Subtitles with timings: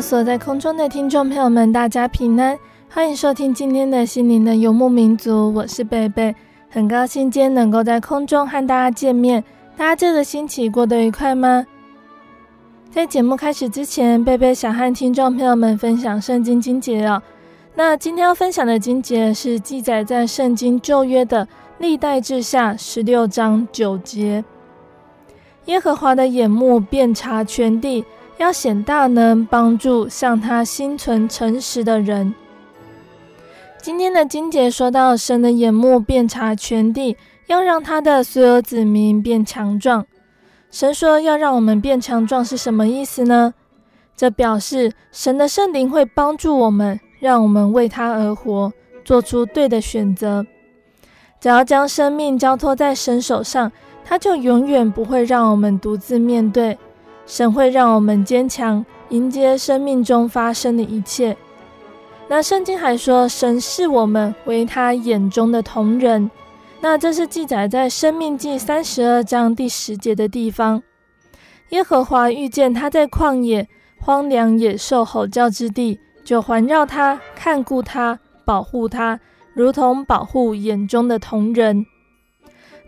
[0.00, 2.58] 所在空中的听众朋友们，大家平安，
[2.90, 6.34] 欢迎收听今天的心灵的游牧民族，我是贝贝，
[6.68, 9.42] 很高兴今天能够在空中和大家见面。
[9.76, 11.66] 大家这个星期过得愉快吗？
[12.90, 17.22] 在节目开始之前，贝贝想和听众朋友们分享圣经经节哦。
[17.74, 21.46] 那今天要分享的经节是记载在圣经旧约的
[21.78, 24.44] 历代志下十六章九节。
[25.66, 28.04] 耶和华的眼目遍察全地。
[28.38, 32.34] 要显大能，帮助向他心存诚实的人。
[33.80, 40.06] 今天的金姐说到，神的眼目遍察全地，要让他的所有子民变强壮。
[40.70, 43.54] 神说要让我们变强壮是什么意思呢？
[44.16, 48.72] 这表示神的圣灵会帮助我们，让我们为他而活，
[49.04, 50.46] 做出对的选择。
[51.40, 53.70] 只要将生命交托在神手上，
[54.04, 56.78] 他就永远不会让我们独自面对。
[57.26, 61.36] 神会让我们坚强，迎接生命中发生的一切。
[62.28, 66.30] 那圣经还说，神视我们为他眼中的瞳人。
[66.80, 70.82] 那这是记载在《生命记》三十二章第十节的地方。
[71.70, 73.66] 耶和华遇见他在旷野
[73.98, 79.18] 荒凉野兽吼叫之地，就环绕他，看顾他，保护他，
[79.54, 81.86] 如同保护眼中的瞳人。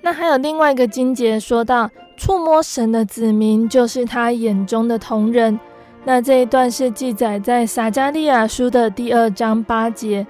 [0.06, 5.58] 那还有另外一个经节说到，触摸神的子民就是他眼中的瞳人。
[6.04, 10.24] 那这一段是记载在撒迦利亚书的第二章八节。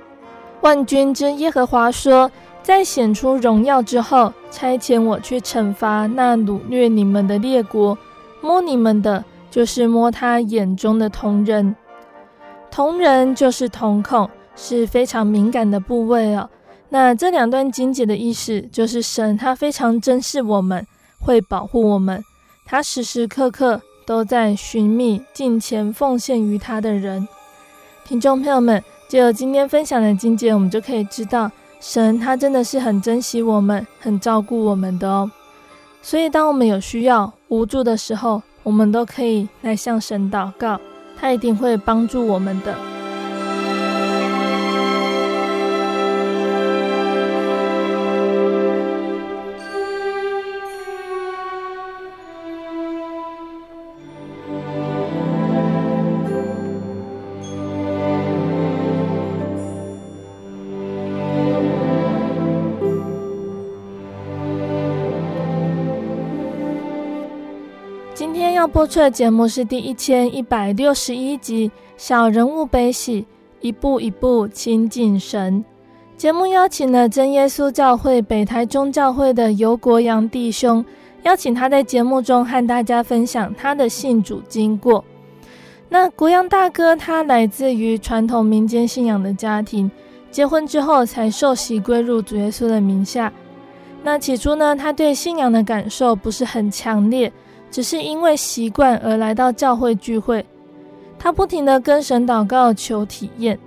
[0.63, 2.31] 万军之耶和华说，
[2.63, 7.99] 在显出荣耀之后，差遣我去惩罚那掳掠你们的列国，
[8.41, 11.77] 摸你们的，就是摸他眼中的瞳人。
[12.71, 16.49] 瞳人就是瞳孔，是非常敏感的部位哦。
[16.89, 20.87] 那这两段经节的意思就是，神他非常珍视我们，
[21.19, 22.23] 会保护我们，
[22.65, 27.27] 他时时刻刻都在寻觅敬虔奉献于他的人。
[28.05, 35.31] 听众朋友们，借由今天分享的经节，我们就可以知道，神他真的是很珍惜我们，很照顾我们的哦。
[36.03, 40.81] 所以，当我们有需要、无助的时候，我们都可以来向神祷告，
[41.19, 42.77] 他一定会帮助我们的。
[68.67, 73.23] 播出的节目是第一千一百六十一集《小人物悲喜》，
[73.61, 75.65] 一步一步亲近神。
[76.17, 80.85] 节目邀请了真耶稣教会北台中教会的游国阳弟兄，
[81.23, 85.05] 邀请他在节目中和大家分享他的信主经过。
[85.89, 89.91] 那国阳大哥他来自于传统民间信仰的家庭，
[90.31, 93.33] 结婚之后才受洗归入主耶稣的名下。
[94.03, 97.33] 那起初呢，他对信仰的感受不是很强烈。
[97.77, 100.47] 只是因为习惯而来到教会聚会，
[101.19, 103.59] 他不停地跟神祷告求体验，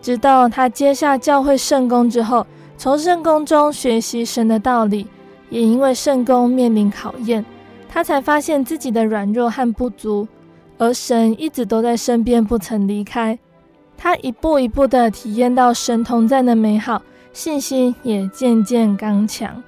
[0.00, 2.46] 直到他接下教会圣工之后，
[2.78, 5.08] 从圣工中学习神的道理，
[5.50, 7.44] 也因为圣工面临考验，
[7.88, 10.28] 他才发现自己的软弱和不足，
[10.78, 13.36] 而神一直都在身边，不曾离开。
[13.96, 17.02] 他一步一步地体验到神同在的美好，
[17.32, 19.60] 信心也渐渐刚强。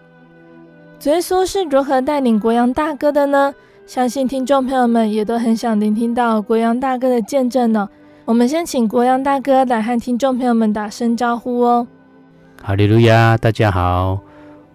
[0.99, 3.55] 主耶稣是如何带领国阳大哥的呢？
[3.87, 7.89] 相信听众朋友们也都很想聆听到国阳大哥的见证呢。
[8.25, 11.87] 我们先请国阳大哥来和听众朋友们打声招呼哦。
[12.63, 14.19] 哈利路亚，大家好，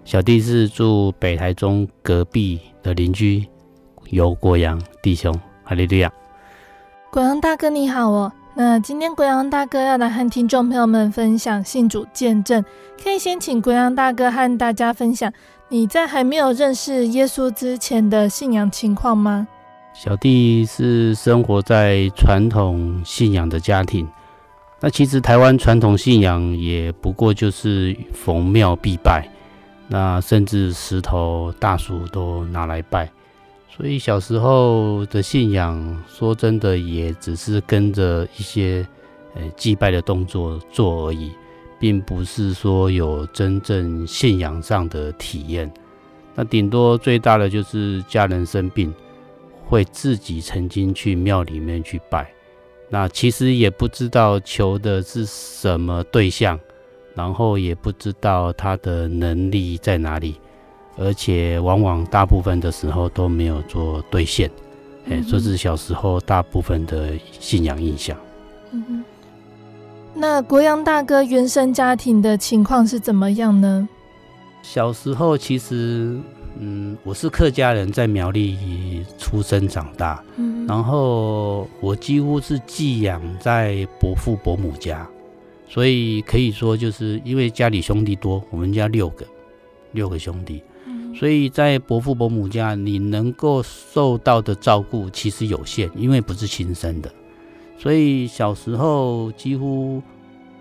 [0.06, 3.46] 小弟是住北台中隔壁的邻居，
[4.12, 5.34] 游国阳弟兄，
[5.64, 6.10] 哈利路亚。
[7.12, 8.32] 国阳大哥你好哦。
[8.54, 12.64] 那今天国阳大哥要来和听众朋友们分享信主见证，
[13.02, 15.32] 可以先请国阳大哥和大家分享
[15.74, 19.48] 你在还没有认识耶稣之前的信仰情况吗？
[19.94, 24.06] 小弟是生活在传统信仰的家庭，
[24.82, 29.26] 那其实台湾传统信仰也不过就是逢庙必拜，
[29.88, 33.10] 那甚至石头大树都拿来拜。
[33.74, 38.86] 所以小时候的信仰，说真的，也只是跟着一些
[39.36, 41.32] 呃祭拜的动作做而已，
[41.82, 45.70] 并不是说有真正信仰上的体验。
[46.36, 48.94] 那顶多最大的就是家人生病，
[49.66, 52.32] 会自己曾经去庙里面去拜。
[52.88, 56.60] 那其实也不知道求的是什么对象，
[57.16, 60.36] 然后也不知道他的能力在哪里。
[60.98, 64.52] 而且往往大部分的时候都没有做兑现，
[65.10, 68.16] 哎、这是小时候大部分的信仰印象。
[68.72, 69.04] 嗯哼，
[70.14, 73.88] 那国阳大哥原生家庭的情况是怎么样呢？
[74.62, 76.20] 小时候其实，
[76.60, 85.08] 嗯，我是客家人，在苗栗出生长大，嗯，然后我几乎是寄养在伯父伯母家，
[85.68, 89.26] 所以可以说就是因为家里兄弟多，我们家六个，
[89.94, 90.62] 六个兄弟。
[91.14, 97.12] 所以在伯父伯母家，你能够受到的照顾其实有限，因为不是亲生的。
[97.82, 100.04] 所以小时候几乎，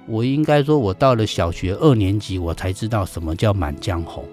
[0.06, 4.25] 我应该说，我到了小学二年级，我才知道什么叫《满江红》。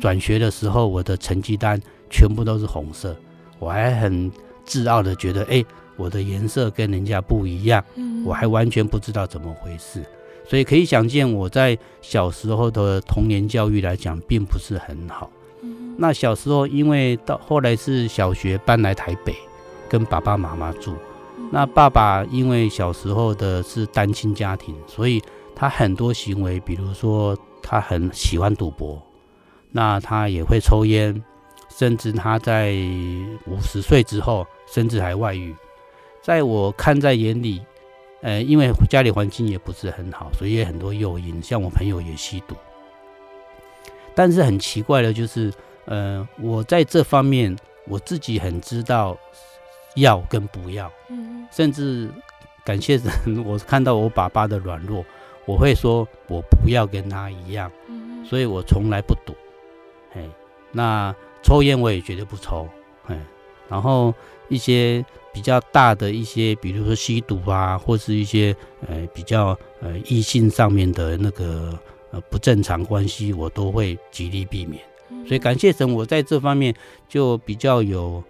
[0.00, 3.16] 转学的时候，我的成绩单全部都是红色，
[3.58, 4.30] 我还很
[4.64, 5.64] 自傲的觉得，哎，
[5.96, 7.84] 我的颜色跟人家不一样。
[8.24, 10.00] 我还完全不知道怎么回事。
[10.48, 15.28] 所以可以想见，我在小时候的童年教育来讲，并不是很好。
[15.96, 19.34] 那小时候，因为到后来是小学搬来台北，
[19.88, 20.94] 跟爸爸妈妈住。
[21.50, 25.20] 那爸爸因为小时候的是单亲家庭，所以
[25.54, 29.00] 他很多行为，比如说他很喜欢赌博，
[29.70, 31.22] 那他也会抽烟，
[31.68, 32.72] 甚至他在
[33.46, 35.54] 五十岁之后，甚至还外遇。
[36.22, 37.60] 在我看在眼里，
[38.22, 42.54] 呃，因为家里环境也不是很好，所以也很多诱因，像我朋友也吸毒。
[44.14, 45.52] 但是很奇怪的就是。
[45.86, 47.56] 呃，我在这方面
[47.88, 49.16] 我自己很知道
[49.96, 52.08] 要跟不要，嗯，甚至
[52.64, 55.04] 感谢神，我看到我爸爸的软弱，
[55.46, 59.34] 我会说我不要跟他一样，嗯，所以我从来不赌，
[60.14, 60.22] 哎，
[60.72, 62.68] 那抽烟我也绝对不抽，
[63.06, 63.18] 哎，
[63.68, 64.14] 然后
[64.48, 68.54] 一些比较大的一些，比如说吸毒啊，或是一些
[68.86, 71.78] 呃比较呃异性上面的那个
[72.10, 74.82] 呃不正常关系，我都会极力避免。
[75.26, 76.74] 所以感谢神，我在这方面
[77.08, 78.22] 就比较有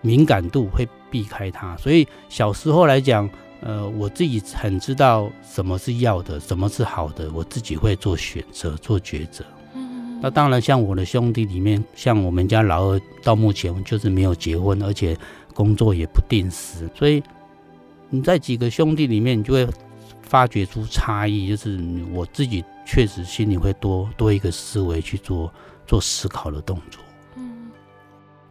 [0.00, 1.76] 敏感度，会避开它。
[1.76, 3.28] 所以小时候来讲，
[3.60, 9.44] 呃，我自己很知道什么是要的，什么是好的，我自己会做选择、做抉择。
[9.74, 10.18] 嗯。
[10.22, 15.16] 那当然，像我的兄弟里面，像我们家老二，到目前就是没有结婚，而且
[15.54, 16.88] 工作也不定时。
[16.94, 17.22] 所以
[18.10, 19.68] 你在几个兄弟里面，你就会
[20.22, 21.80] 发掘出差异，就是
[22.12, 25.52] 我自己确实心里会多多一个思维去做。
[25.88, 27.00] 做思考的动作。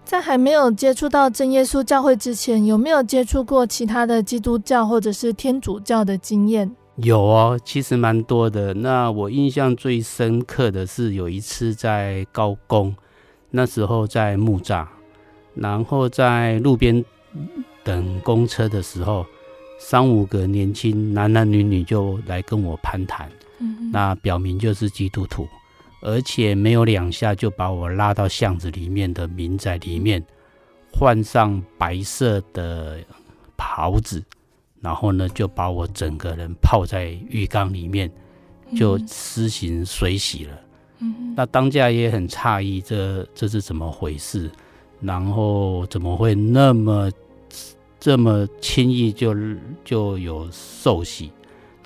[0.07, 6.73] 嗯，在还没有接触到真耶稣教会之前，有没有接触过其他的基督教或者是天主教的经验？
[6.95, 8.73] 有哦，其实蛮多的。
[8.73, 12.95] 那我印象最深刻的是有一次在高工，
[13.51, 14.87] 那时候在木栅，
[15.53, 17.03] 然后在路边
[17.83, 19.25] 等公车的时候，
[19.77, 25.47] 三五个年轻男男女女就来跟我攀谈，嗯，那表明就是基督徒。
[26.01, 30.23] 而且没有两下就把我拉到巷子里面的民宅里面，
[30.93, 32.99] 换上白色的
[33.57, 34.23] 袍子，
[34.79, 38.11] 然后呢就把我整个人泡在浴缸里面，
[38.75, 40.59] 就施行水洗了。
[40.99, 44.51] 嗯，那当家也很诧异，这这是怎么回事？
[44.99, 47.11] 然后怎么会那么
[47.99, 49.35] 这么轻易就
[49.83, 51.31] 就有受洗？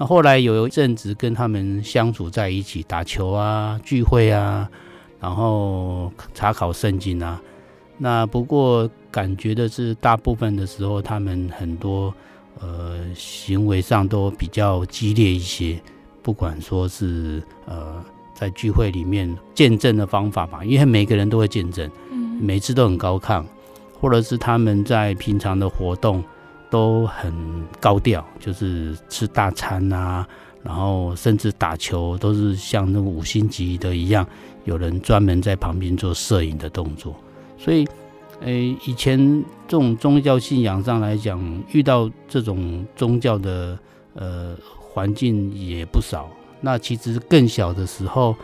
[0.02, 4.68] 那后来有一阵子跟他们相处在一起，打球啊、聚会啊，
[5.20, 7.40] 然后查考圣经啊。
[8.00, 12.12] 那不过感觉的是，大部分的时候他们很多
[12.60, 15.80] 呃行为上都比较激烈一些，
[16.24, 18.04] 不管说是呃
[18.34, 21.88] 在聚会里面见证的方法吧，因为每个人都会见证，
[22.40, 23.46] 每次都很高亢，
[24.00, 26.24] 或者是他们在平常的活动
[26.72, 27.32] 都很
[27.80, 30.26] 高调，就是吃大餐啊，
[30.64, 34.26] 然后甚至打球都是像那个五星级的一样，
[34.64, 37.14] 有人专门在旁边做摄影的动作。
[37.58, 37.86] 所以，
[38.40, 39.20] 诶，以前
[39.68, 41.40] 这种宗教信仰上来讲，
[41.74, 43.78] 遇到这种宗教的
[44.16, 46.30] 呃环境也不少。
[46.62, 48.36] 那其实更小的时候，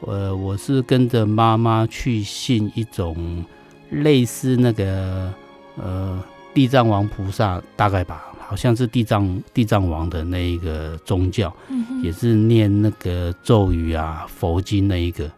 [0.00, 3.44] 呃，我是跟着妈妈去信一种
[3.90, 5.32] 类似那个
[5.76, 6.22] 呃
[6.54, 15.30] 地藏王菩萨，大概吧，好像是地藏地藏王的那一个宗教，嗯、也是念那个咒语啊佛经那一个。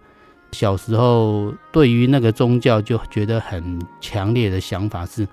[0.53, 5.27] 小时候对于那个宗教就觉得很强烈的想法是。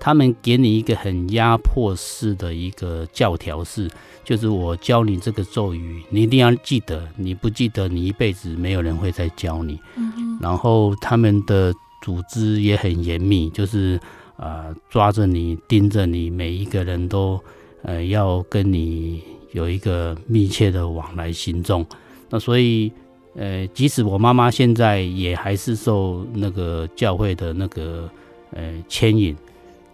[0.00, 3.90] 他们给你一个很压迫式的一个教条式，
[4.22, 9.80] 就是我教你这个咒语，你一定要记得，你不记得，你一辈子没有人会再教你。
[9.96, 10.38] 嗯。
[10.42, 13.98] 然后他们的组织也很严密，就是
[14.36, 17.40] 呃抓着你，盯着你，每一个人都
[17.82, 19.22] 呃要跟你
[19.52, 21.86] 有一个密切的往来行踪。
[22.28, 22.90] 那所以
[23.36, 28.08] 呃，即使我妈妈现在也还是受那个教会的那个
[28.52, 29.36] 呃牵引。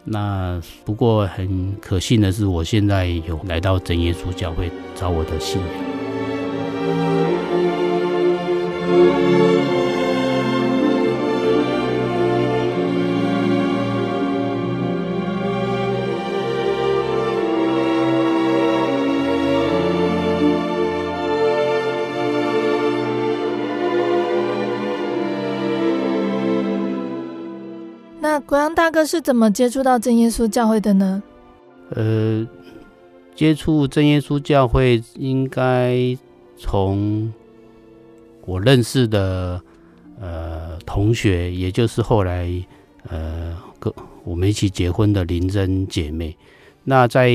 [0.04, 5.68] 那不过很可幸的是，我现在有来到真耶稣教会找我的信仰。
[28.50, 31.22] 国阳大哥是怎么接触到真耶稣教会的呢？
[31.90, 32.44] 呃，
[33.32, 36.18] 接触真耶稣教会应该
[36.58, 37.32] 从
[38.44, 39.62] 我认识的
[40.20, 42.50] 呃同学，也就是后来
[43.08, 46.36] 呃跟我们一起结婚的林珍姐妹。
[46.82, 47.30] 那在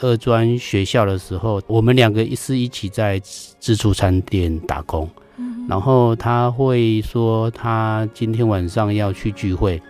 [0.00, 5.08] 二专学校的时候，我们两个是一起在自助餐店打工。
[5.68, 9.80] 然后他会说他今天晚上要去聚会。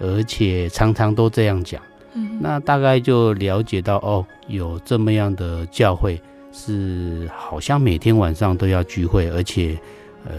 [0.00, 1.80] 而且常常都这样讲，
[2.14, 6.20] 嗯，那大概就了解到哦，有这么样的教会
[6.52, 9.78] 是好像每天晚上都要聚会，而且，
[10.24, 10.34] 呃，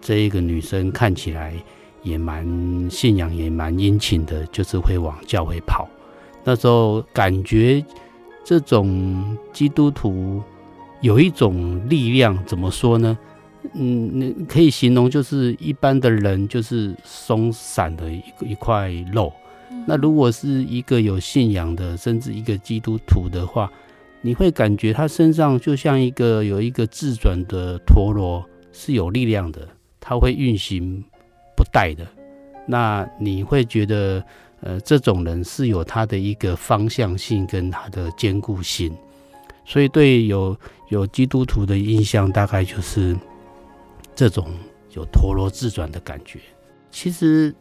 [0.00, 1.54] 这一个女生看起来
[2.02, 2.44] 也蛮
[2.90, 5.88] 信仰，也蛮殷勤的，就是会往教会跑。
[6.42, 7.84] 那时候感觉
[8.42, 10.42] 这种基督徒
[11.00, 13.16] 有一种力量，怎么说呢？
[13.74, 19.32] 嗯，你可以形容就是一般的人就是松散的一一块肉。
[19.86, 23.70] 那如果是一个有信仰的，甚至一个基督徒的话，
[24.20, 29.66] 你会感觉他身上就像一个有一个自转的陀螺，是有力量的，
[29.98, 31.02] 他会运行
[31.56, 32.06] 不怠的。
[32.66, 34.22] 那你会觉得，
[34.60, 38.92] 呃，这种人是有他的一个方向性跟他的坚固性。
[39.64, 40.56] 所以对有
[40.90, 43.16] 有基督徒的印象，大概就是。
[44.14, 44.46] 这种
[44.92, 46.38] 有陀螺自转的感觉，
[46.90, 47.54] 其实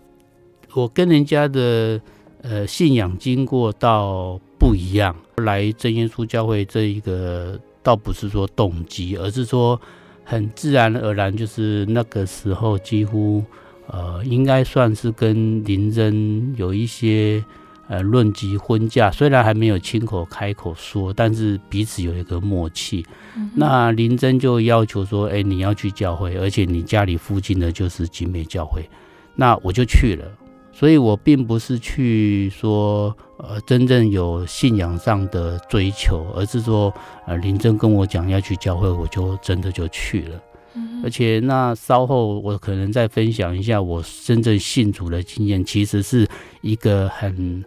[0.74, 2.01] 我跟人家的
[2.41, 5.15] 呃信仰经过倒不一样。
[5.38, 9.79] 来真耶稣教会这一个倒不是说动机，而是说
[10.24, 13.43] 很自然而然，就是那个时候几乎
[13.88, 17.43] 呃应该算是跟林真有一些。
[17.91, 23.05] 呃，论及婚嫁，虽然还没有亲口开口说，但是彼此有一个默契。
[23.36, 28.89] 嗯、那林真就要求说：“哎、欸，你要去教会，而且你家里附近的就是景美教会。”
[29.36, 30.25] 那我就去了。
[30.71, 36.93] 所以我并不是去说呃真正有信仰上的追求，而是说
[37.27, 40.41] 呃林真跟我讲要去教会，我就真的就去了。
[40.75, 46.25] 嗯、而且那稍后我可能再分享一下我真正信主的经验，其实是
[46.62, 47.62] 一个很。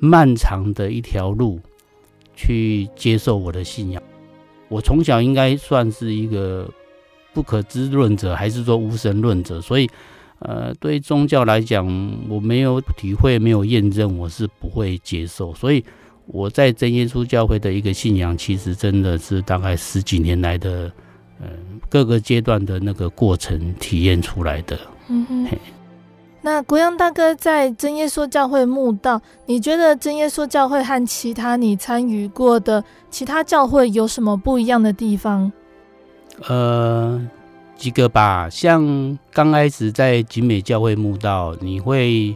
[0.00, 1.60] 漫长的一条路，
[2.34, 4.02] 去接受我的信仰。
[4.68, 6.68] 我从小应该算是一个
[7.34, 9.60] 不可知论者，还是说无神论者？
[9.60, 9.88] 所以，
[10.38, 11.86] 呃，对宗教来讲，
[12.28, 15.54] 我没有体会，没有验证，我是不会接受。
[15.54, 15.84] 所以，
[16.26, 20.90] 我在真耶稣教会的一个信仰，其实真的是大概十几年来的，
[21.40, 21.48] 呃，
[21.88, 24.78] 各个阶段的那个过程体验出来的。
[25.08, 25.48] 嗯哼。
[26.42, 35.52] 那国阳大哥在真耶稣教会慕道，你觉得真耶稣教会和其他你参与过的其他教会有什么不一样的地方？
[36.48, 37.20] 呃，
[37.76, 38.48] 几个吧。
[38.48, 42.34] 像刚开始在景美教会慕道，你会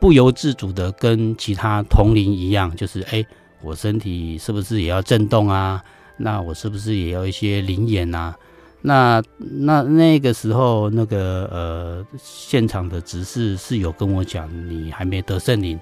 [0.00, 3.24] 不由自主的跟其他同龄一样，就是哎，
[3.62, 5.80] 我身体是不是也要震动啊？
[6.16, 8.34] 那我是不是也要一些灵验啊？
[8.86, 15.76] 那那那个时候，那个呃，现场的执事是有跟我讲，你还没得圣灵，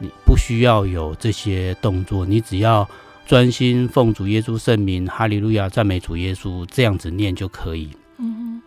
[0.00, 2.84] 你不需要有这些动作，你只要
[3.28, 7.90] 专心奉主耶稣圣名，哈利路亚，赞美主耶稣，这样子念就可以。
[8.18, 8.62] 嗯哼，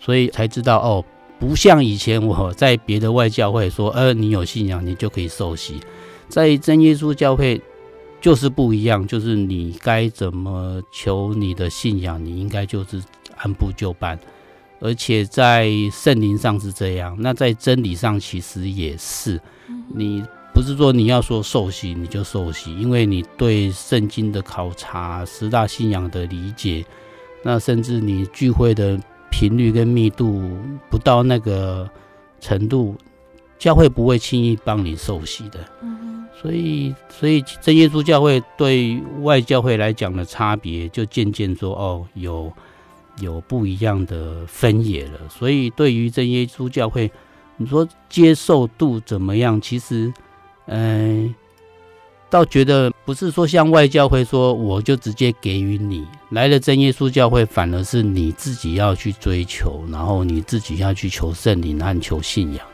[0.00, 1.04] 所以才知道哦，
[1.38, 5.78] 不像以前我在别的外教会说，呃，你有信仰，你就可以受洗，
[6.28, 7.62] 在真耶稣教会。
[8.22, 13.02] 就是不一样，就是你该怎么求你的信仰，你应该就是
[13.36, 14.16] 按部就班，
[14.78, 19.40] 而且在圣灵上是这样，那在真理上其实也是。
[19.92, 20.24] 你
[20.54, 26.86] 不是说你要说受洗你就受洗，因为你对圣经的考察、十大信仰的理解，
[27.42, 28.96] 那甚至你聚会的
[29.32, 30.48] 频率跟密度
[30.88, 31.90] 不到那个
[32.40, 32.94] 程度，
[33.58, 35.58] 教会不会轻易帮你受洗的。
[36.40, 42.52] 所以，所以真耶稣教会对外教会来讲的差别，就渐渐说哦，有
[43.20, 45.20] 有不一样的分野了。
[45.28, 47.08] 所以，对于真耶稣教会，
[47.56, 49.60] 你说接受度怎么样？
[49.60, 50.12] 其实，
[50.66, 51.32] 嗯、
[52.28, 62.66] 倒觉得不是说像外教会说，我就直接给予你来了真耶稣教会，反而是你自己要去追求，然后你自己要去求圣灵和求信仰，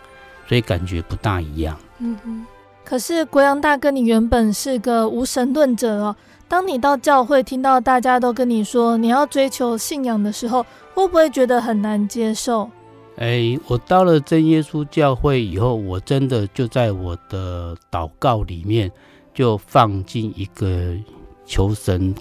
[0.48, 1.78] 所以感觉不大一样。
[1.98, 2.46] 嗯嗯。
[2.88, 6.16] 可是国阳大哥，你原本是个无神论者哦。
[6.48, 10.64] 当你到教会听到大家都跟你说你要追求信仰的时候，
[10.94, 12.70] 会不会觉得很难接受？
[13.18, 18.90] 哎，我到了真耶稣教会以后，我真的就在我的祷告里面
[19.34, 20.96] 就放进一个
[21.44, 22.14] 求神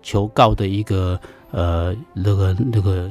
[0.00, 1.18] 求告的一个
[1.50, 3.10] 呃那个那个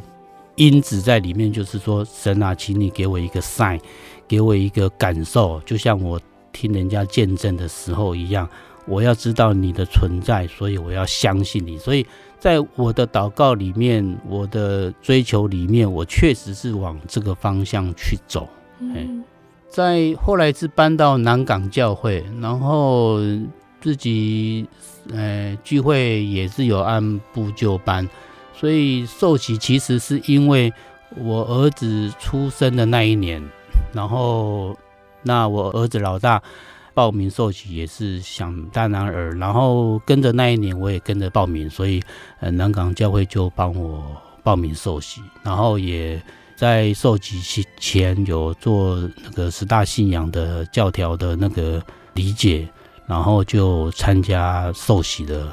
[0.56, 3.78] 因子在里面，就是说神啊，请你给我一个 sign，
[4.25, 6.18] 给我一个感受，就像我。
[6.51, 8.48] 听人家见证的时候一样，
[8.86, 11.77] 我要知道你的存在，所以我要相信你。
[11.77, 12.05] 所以
[12.39, 18.50] 在我的祷告里面，我的追求里面，我确实是往这个方向去走。
[18.79, 19.24] 嗯，
[19.70, 23.20] 在后来是搬到南港教会，然后
[23.79, 24.67] 自己
[25.13, 28.07] 呃聚会也是有按部就班，
[28.53, 30.74] 所以受洗其实是因为
[31.16, 33.42] 我儿子出生的那一年，
[33.94, 34.75] 然后。
[35.24, 36.42] 那我儿子老大
[36.94, 42.01] 报名受洗也是想当然尔，然后跟着那一年我也跟着报名，所以
[42.40, 44.03] 呃南港教会就帮我
[44.44, 46.22] 报名受洗，然后也
[46.55, 51.81] 在受洗前有做那个十大信仰的教条的那个
[52.14, 52.68] 理解，
[53.07, 55.48] 然后就参加受洗的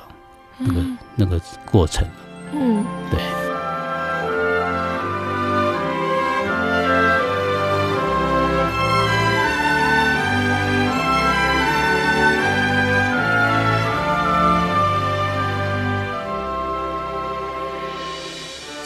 [0.59, 2.07] 那个、嗯、那个过程。
[2.53, 3.48] 嗯，对。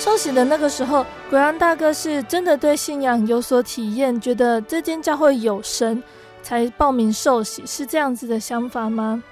[0.05, 6.03] 受洗的那个时候，国阳大哥是真的对信仰有所体验，觉得这间教会有神，
[6.43, 9.23] 才报名受洗，是这样子的想法吗？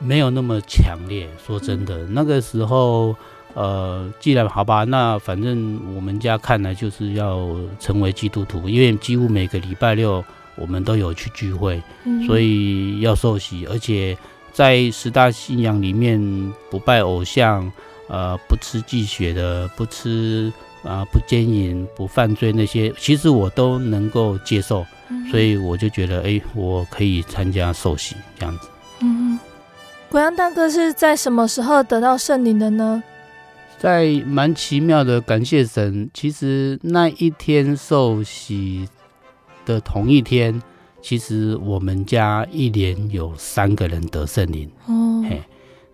[0.00, 1.28] 没有那么强烈。
[1.46, 3.14] 说真的，嗯、那个时候，
[3.54, 10.24] 呃，既然好吧，那反正我们家看来就是要成为基督徒，因为几乎每个礼拜六
[10.56, 14.18] 我们都有去聚会，嗯、所以要受洗，而且
[14.52, 16.20] 在十大信仰里面
[16.68, 17.70] 不拜偶像。
[18.08, 28.68] 呃，不吃忌血的，不吃啊、呃，不奸淫，不犯罪那些，其实我都能够接受，嗯、所以我就觉得，哎，我可以参加受洗这样子。
[29.00, 29.38] 嗯，
[30.08, 33.02] 国阳大哥是在什么时候得到圣灵的呢？
[33.78, 36.10] 在蛮奇妙的，感谢神。
[36.12, 38.88] 其实那一天受洗
[39.64, 40.60] 的同一天，
[41.00, 44.68] 其实我们家一连有三个人得圣灵。
[44.86, 45.42] 哦，嘿。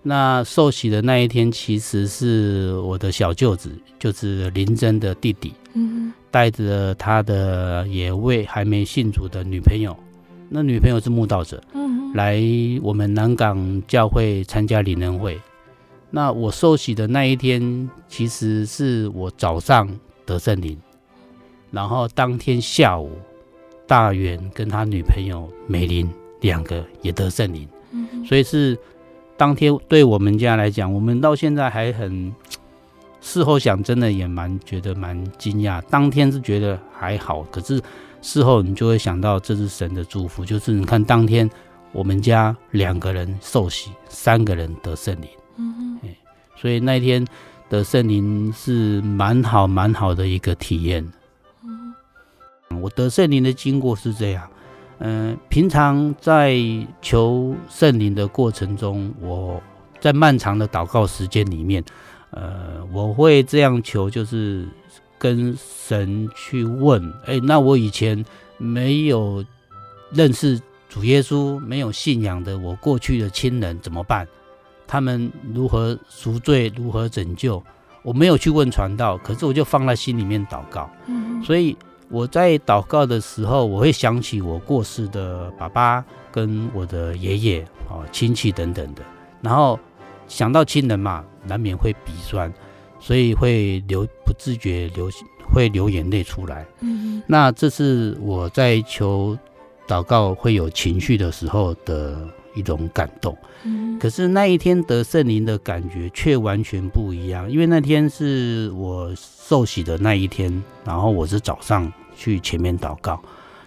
[0.07, 9.97] 那受洗的那一天，其实是我的小舅子，就是林真的弟弟，嗯，带着他的也未还没信主的女朋友，
[10.51, 12.39] 那女朋友是慕道者，嗯，来
[12.83, 15.41] 我们南港教会参加灵恩会。
[16.11, 19.89] 那我受洗的那一天，其实是我早上
[20.27, 20.79] 得圣灵，
[21.71, 23.11] 然后当天下午，
[23.87, 26.07] 大元跟他女朋友美玲
[26.43, 28.79] 两个也得圣灵，嗯，所以是。
[29.37, 32.33] 当天对我们家来讲，我们到现在还很
[33.21, 35.83] 事后想，真的也蛮觉得蛮惊讶。
[35.91, 37.81] 当天是觉得还好，可是
[38.23, 40.45] 事后你就会想到这是神的祝福。
[40.45, 41.51] 就是你看当天
[41.93, 46.09] 我们家两个人受洗，三个人得圣灵，嗯哼，
[46.57, 47.27] 所以那一天
[47.69, 51.05] 得圣灵是蛮好蛮好的一个体验。
[51.65, 51.95] 嗯，
[52.81, 54.49] 我得圣灵的经过是这样。
[54.99, 56.57] 嗯、呃，平常在
[57.03, 59.63] 求圣灵的过程中，我
[60.01, 61.85] 在漫长的祷告时间里面，
[62.31, 64.67] 呃，我会这样求，就是
[65.19, 68.25] 跟神去问，哎，那我以前
[68.59, 69.45] 没有
[70.13, 74.27] 认识主耶稣，没有信仰的我过去的亲人怎么办？
[74.87, 76.73] 他们如何赎罪？
[76.77, 77.63] 如何拯救？
[78.03, 80.91] 我没有去问传道，可是我就放在心里面祷告。
[81.07, 81.75] 嗯，所以
[82.11, 89.03] 我在祷告的时候，我会想起我过世的爸爸跟我的爷爷啊、亲戚等等的，
[89.41, 89.79] 然后。
[90.27, 92.51] 想到亲人嘛，难免会鼻酸，
[92.99, 95.11] 所以会流不自觉流
[95.53, 96.67] 会流眼泪出来。
[96.81, 99.37] 嗯，那这是我在求
[99.87, 103.37] 祷告会有情绪的时候的一种感动。
[103.65, 113.21] 嗯，可是那一天得圣灵的感觉却完全不一样，因为那天是我受洗的那一天，然后我是早上去前面祷告。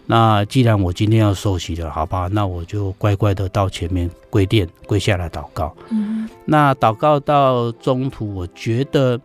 [0.10, 5.76] 那既然我今天要受洗了，好吧，那我就乖乖的到前面跪垫跪下来祷告。
[5.90, 9.20] 嗯，那祷告到中途，我觉得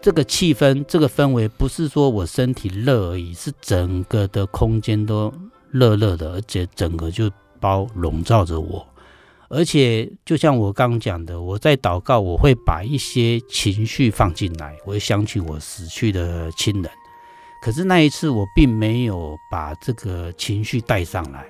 [0.00, 5.30] 这个气氛、这个氛围，不是说我身体热而已，是整个的空间都
[5.70, 8.86] 热热的，而且整个就包笼罩着我。
[9.54, 16.90] 而且就像我刚讲的，我在祷告，我会把一些情绪放进来，我会想起我死去的亲人。
[17.62, 21.46] 可是那一次我并没有把这个情绪带上来，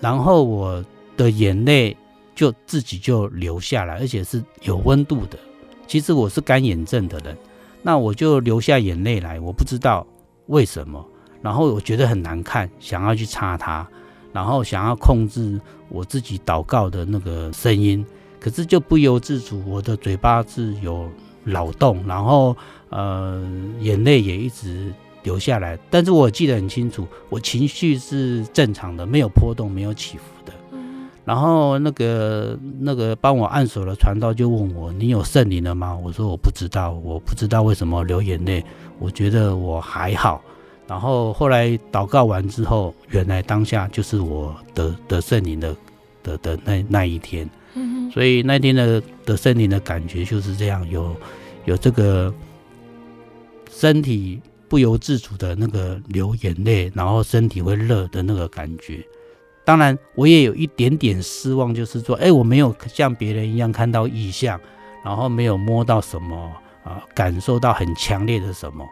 [0.00, 0.84] 然后我
[1.16, 1.96] 的眼泪
[2.34, 5.38] 就自己就流下来，而且是有温度的。
[5.86, 7.36] 其实我是干眼症的人，
[7.82, 10.06] 那我就流下眼泪来，我不知道
[10.48, 11.02] 为什么。
[11.40, 13.88] 然后我觉得很难看，想要去擦它，
[14.32, 18.04] 然后想要控制我自己祷告的那个声音，
[18.40, 21.08] 可是就不由自主，我的嘴巴是有
[21.44, 22.56] 扰动，然后
[22.90, 23.42] 呃
[23.80, 24.92] 眼泪也一直。
[25.24, 30.52] 流下来，但是我记得很清楚，我情绪是正常的，没有波动，没有起伏的。
[30.72, 31.08] 嗯。
[31.24, 38.64] 然后那个那个帮我按手的传道就问我：“你有圣灵了吗？”我说：“我不知道，我不知道为什么流眼泪。
[38.98, 40.42] 我觉得我还好。”
[40.86, 45.76] 然后后来祷告完之后，原来当下就是我得得圣灵的
[46.22, 47.48] 的的那那一天。
[47.74, 48.10] 嗯。
[48.10, 51.16] 所以那天的得圣灵的感觉就是这样，有
[51.64, 52.32] 有这个
[53.70, 54.40] 身体。
[54.68, 59.06] 不由自主的那个流眼泪，然后身体会热的那个感觉。
[59.66, 64.58] 当然，我也有一点点失望，就是说，哎，我没有像别人一样看到异象，
[65.04, 66.50] 然后没有摸到什么
[66.84, 68.82] 啊，感受到很强烈的什么。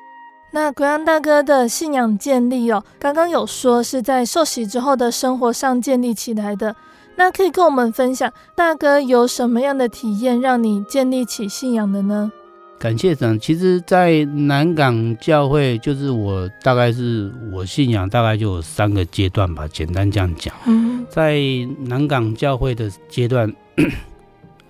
[0.52, 6.74] 那国阳大哥的信仰建立哦，刚刚有说是在受洗之后的生活上建立起来的。
[7.16, 12.32] 那可以跟我们分享，大哥有什么样的体验，让你建立起信仰的呢？
[12.78, 13.38] 感谢神。
[13.38, 20.54] 其实，在南港教会，就是我大概是我信仰大概就有三个阶段吧，简单这样讲。
[20.66, 21.38] 嗯，在
[21.84, 23.52] 南港教会的阶段，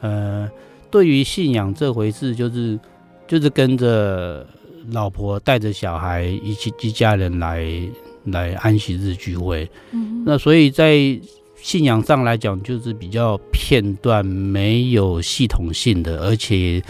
[0.00, 0.50] 呃，
[0.90, 2.76] 对于信仰这回事，就是
[3.28, 4.44] 就是跟着
[4.88, 7.66] 老婆带着小孩一起一家人来
[8.24, 9.70] 来安息日聚会。
[9.92, 11.18] 嗯，那所以在
[11.56, 16.82] 信仰上来讲，就是比较片段，没有系统性的，而且。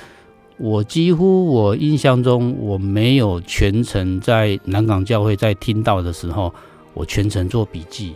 [0.62, 6.53] 我几乎我印象中我没有全程在南港教会在听到的时候，
[6.92, 8.14] 我全程做笔记，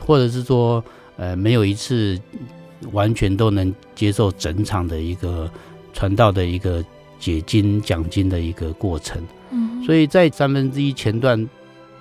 [0.00, 0.82] 或者是说，
[1.16, 2.20] 呃，没有一次
[2.90, 5.48] 完全都能接受整场的一个
[5.92, 6.84] 传道的一个
[7.18, 9.22] 解金讲经的一个过程。
[9.50, 11.48] 嗯，所以在三分之一前段，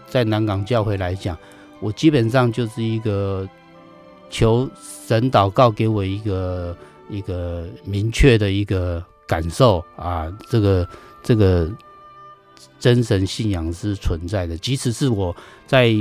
[0.07, 1.37] 在南港教会来讲，
[1.79, 3.47] 我基本上就是一个
[4.29, 4.69] 求
[5.07, 6.77] 神祷告给我一个
[7.09, 9.03] 一个明确的一个。
[9.27, 10.87] 感受啊，这个
[11.23, 11.67] 这个
[12.79, 15.91] 真神信仰是存在的，即使是我在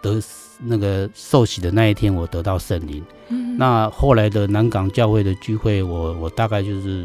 [0.00, 0.22] 得
[0.62, 3.02] 那个受洗的那一天，我得到圣灵。
[3.30, 7.04] 嗯，那后来的南港教会的聚会，我我大概就是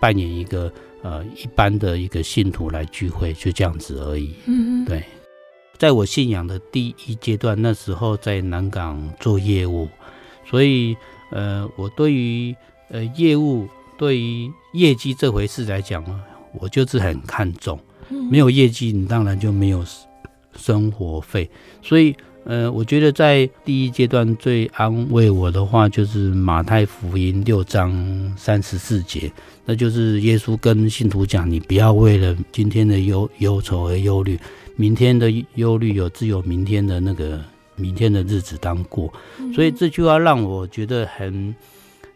[0.00, 4.34] 扮演一个呃一般的一个信徒来聚会，就这样子而已。
[4.46, 5.02] 嗯，对，
[5.76, 9.88] 在我信仰的第一阶段，那时候在南港做业务，
[10.44, 10.96] 所以
[11.30, 12.54] 呃，我对于
[12.90, 13.68] 呃业务。
[13.98, 16.22] 对于业绩这回事来讲呢，
[16.60, 17.76] 我就是很看重。
[18.30, 19.84] 没有业绩，你当然就没有
[20.54, 21.50] 生活费。
[21.82, 22.14] 所以，
[22.48, 27.92] 呃，我觉得在第一阶段最安慰我的话，就是马太福音六章
[28.38, 29.30] 三十四节，
[29.66, 34.40] 那就是耶稣跟信徒讲：“你不要为了今天的忧忧愁而忧虑，
[34.76, 37.38] 明天的忧虑有自有明天的那个
[37.76, 39.12] 明天的日子当过。”
[39.54, 41.54] 所以这句话让我觉得很。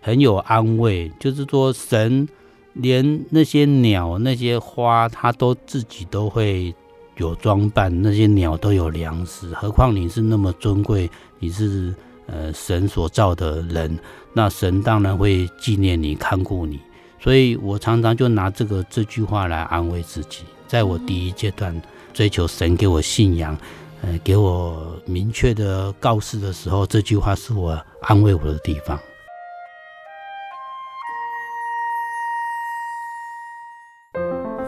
[0.05, 2.29] 很有安慰，就是说神
[2.73, 6.75] 连那些鸟、那些花，他都自己都会
[7.17, 11.95] 有装扮，那些鸟都有粮食，何况你是那么尊贵，你是
[12.27, 13.99] 呃神所造的人，
[14.33, 16.81] 那神当然会纪念你、看顾你。
[17.21, 20.45] 所以我常常就拿这个这句话来安慰自己。
[20.67, 21.81] 在我第一阶段
[22.13, 23.57] 追求神给我信仰，
[24.01, 28.99] 呃，给我明确的告示的时候，这句话是我安慰我的地方。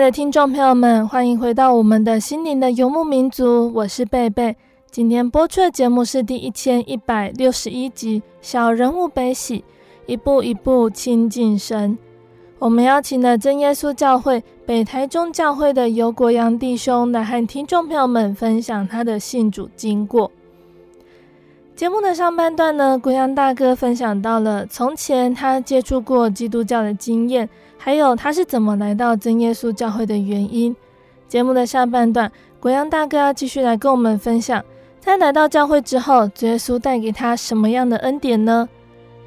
[0.00, 4.56] 的听众朋友们，欢迎回到我们的心灵的游牧民族，我是贝贝。
[4.90, 9.58] 今天播出的节目是第一千一百六十一集《小人物悲喜》，
[10.06, 11.98] 一步一步亲近神。
[12.58, 20.32] 我们邀请了真耶稣教会北台中教会的游国阳弟兄来和听众朋友们分享他的信主经过。
[21.80, 27.48] 节目的上半段呢，国阳大哥分享到了从前他接触过基督教的经验。
[27.78, 30.76] 还有他是怎么来到真耶稣教会的原因。
[31.26, 34.62] 节目的下半段，国阳大哥要继续来跟我们分享，
[35.00, 38.68] 在来到教会之后，主耶稣带给他什么样的恩典呢？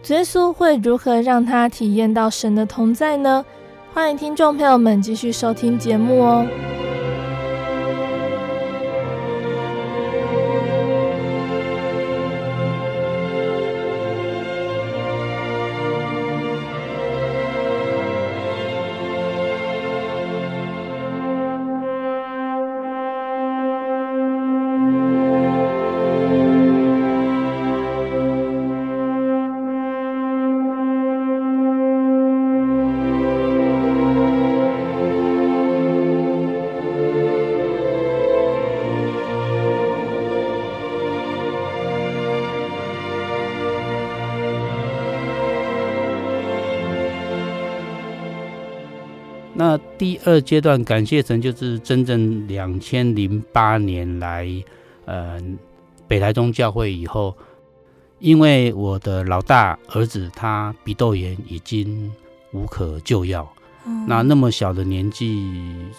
[0.04, 3.44] 主耶稣会如何让他体验到神的同在呢？
[3.96, 6.46] 欢迎听众朋友们继续收听节目哦。
[50.04, 54.46] 第二阶段感谢神，就是真正两千零八年来，
[55.06, 55.42] 呃，
[56.10, 57.34] 北台中教会以后，
[58.20, 62.12] 因为我的老大儿子他鼻窦炎已经
[62.52, 63.50] 无可救药，
[63.86, 65.50] 嗯、那那么小的年纪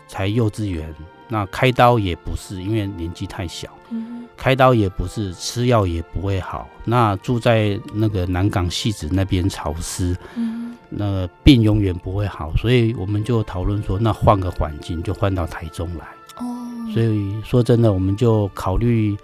[0.07, 0.95] 才幼稚园，
[1.27, 6.69] 那开刀也不是，因为年纪太小，嗯、开刀也不是，吃药也不会好。
[6.85, 10.14] 那住在那个南港戏子那边潮湿。
[10.37, 10.63] 嗯
[10.96, 16.07] 那病永远不会好，所以我们就讨论说，那换个环境，就换到台中来。
[16.37, 16.44] 哦，
[16.92, 19.16] 所以说真的，我们就考虑，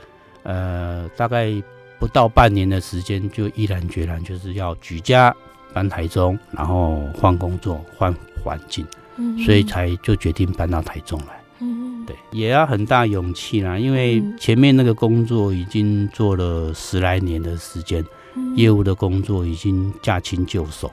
[0.43, 1.51] 呃，大概
[1.99, 5.35] 不到半年的时间，就毅然决然就是要举家
[5.73, 11.41] 搬台中，然后换工作、换环境，嗯，所以才就决定搬到台中来。
[11.61, 18.05] 嗯，对，也要很大勇气啦，因为前面那个工作已经做了十来年的时间，
[18.57, 20.91] 业务的工作已经驾轻就熟。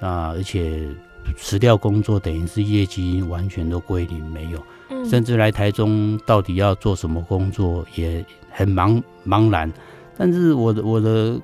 [0.00, 0.88] 啊，而且
[1.36, 9.70] 辞掉工作，等于是业绩完全都归零，没有，嗯、甚至来台中到底要做什么工作也很茫茫然。
[10.16, 11.40] 但是我的我的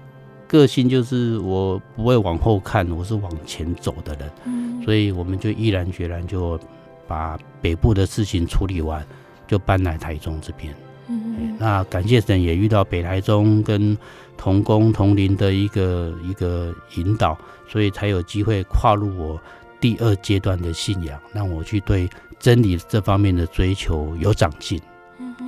[0.46, 6.58] 个性就是我不会往后看，我是往前走的人，嗯、所以我们就毅然决然就
[7.06, 9.06] 把北部的事情处理完，
[9.46, 10.74] 就搬来台中这边。
[11.08, 13.96] 嗯，那感谢神也遇到北台中跟
[14.36, 17.38] 同工同龄的一个一个引导，
[17.68, 19.40] 所以才有机会跨入我
[19.80, 24.80] 第二阶段的信仰，让我去对真理这方面的追求有长进，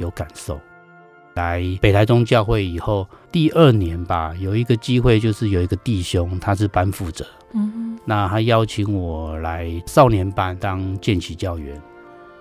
[0.00, 0.60] 有感受。
[1.34, 11.80] 来北台中教会以后，第二年吧，有一个机会，就是有一个弟兄，他是班负责，嗯，那他邀请我来少年班当见习教员。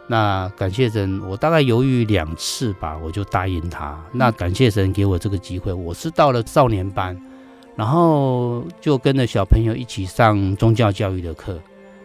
[0.08, 4.00] 那感谢神，我大概犹豫两次吧，我就答应他。
[4.13, 7.20] 那感谢神给我这个机会，我是到了少年班，
[7.76, 11.60] 然后就跟着小朋友一起上宗教教育的课，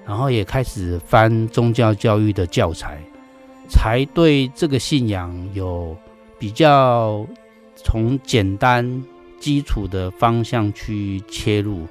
[0.04, 3.00] 然后也开始翻宗教教育的教材。
[3.68, 5.96] 才对这个信仰有
[6.38, 7.24] 比较
[7.76, 9.02] 从简单
[9.38, 11.86] 基础的方向去切入。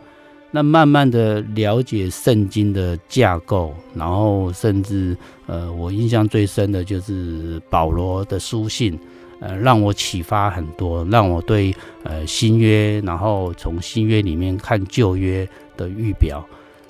[0.54, 5.16] 那慢慢的了解圣经的架构，然后甚至
[5.48, 9.00] 呃，我印象最深的就是保罗的书信，
[9.40, 16.46] 呃，让我启发很多，让我对呃新约，然后从新约里面看旧约的预表，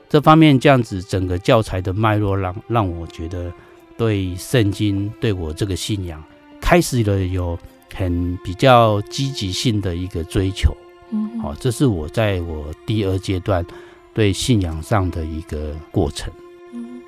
[0.10, 3.52] 这方面这样子整个教材的脉络让，让我觉得
[3.96, 6.24] 对圣经对我这个信仰
[6.60, 7.58] 开始了有
[7.94, 10.76] 很比较积极性的一个追求。
[11.12, 13.66] 嗯，好，这是我在我第二阶段
[14.14, 16.32] 对信仰上的一个过程。
[16.74, 17.02] 嗯，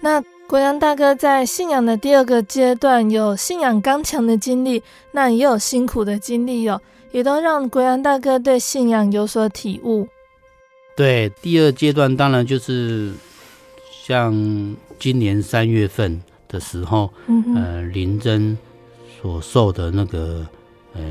[0.00, 6.80] 那国阳大哥在信仰的第二个阶段有信仰刚强的经历，那也有辛苦的经历哦，
[7.12, 10.08] 也都让国阳大哥对信仰有所体悟。
[10.96, 13.12] 对，第二阶段当然就是
[13.90, 14.32] 像
[14.98, 18.56] 今年三月份的时候，嗯、呃，林真
[19.20, 20.46] 所受的那个
[20.94, 21.02] 呃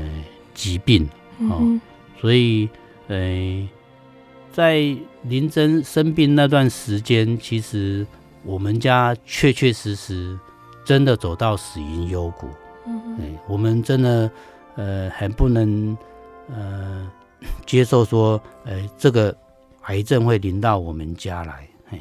[0.52, 1.08] 疾病，
[1.50, 1.58] 哦。
[1.60, 1.80] 嗯
[2.24, 2.66] 所以，
[3.08, 3.68] 呃，
[4.50, 8.06] 在林珍生病那段时间，其实
[8.44, 10.38] 我们家确确实实
[10.86, 12.48] 真的走到死因幽谷。
[12.86, 14.30] 嗯，哎，我们真的，
[14.74, 15.94] 呃，很不能，
[16.48, 17.12] 呃，
[17.66, 19.36] 接受说，呃，这个
[19.82, 21.68] 癌症会临到我们家来。
[21.90, 22.00] 哎，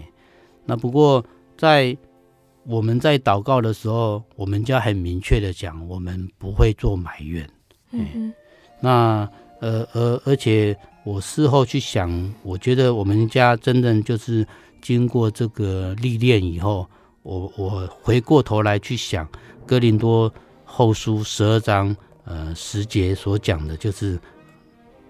[0.63, 1.21] 那不过
[1.57, 1.97] 在
[2.65, 7.45] 我们在祷告的时候，我们家很明确的讲，我们不会做埋怨。
[7.91, 8.33] 嗯，
[8.79, 9.29] 那。
[9.63, 14.45] 呃，而而且我事后去想，我觉得我们家真的就是
[14.81, 16.85] 经过这个历练以后，
[17.21, 19.25] 我我回过头来去想，
[19.65, 20.29] 哥林多
[20.65, 21.95] 后书十二章
[22.25, 24.19] 呃十节所讲的，就是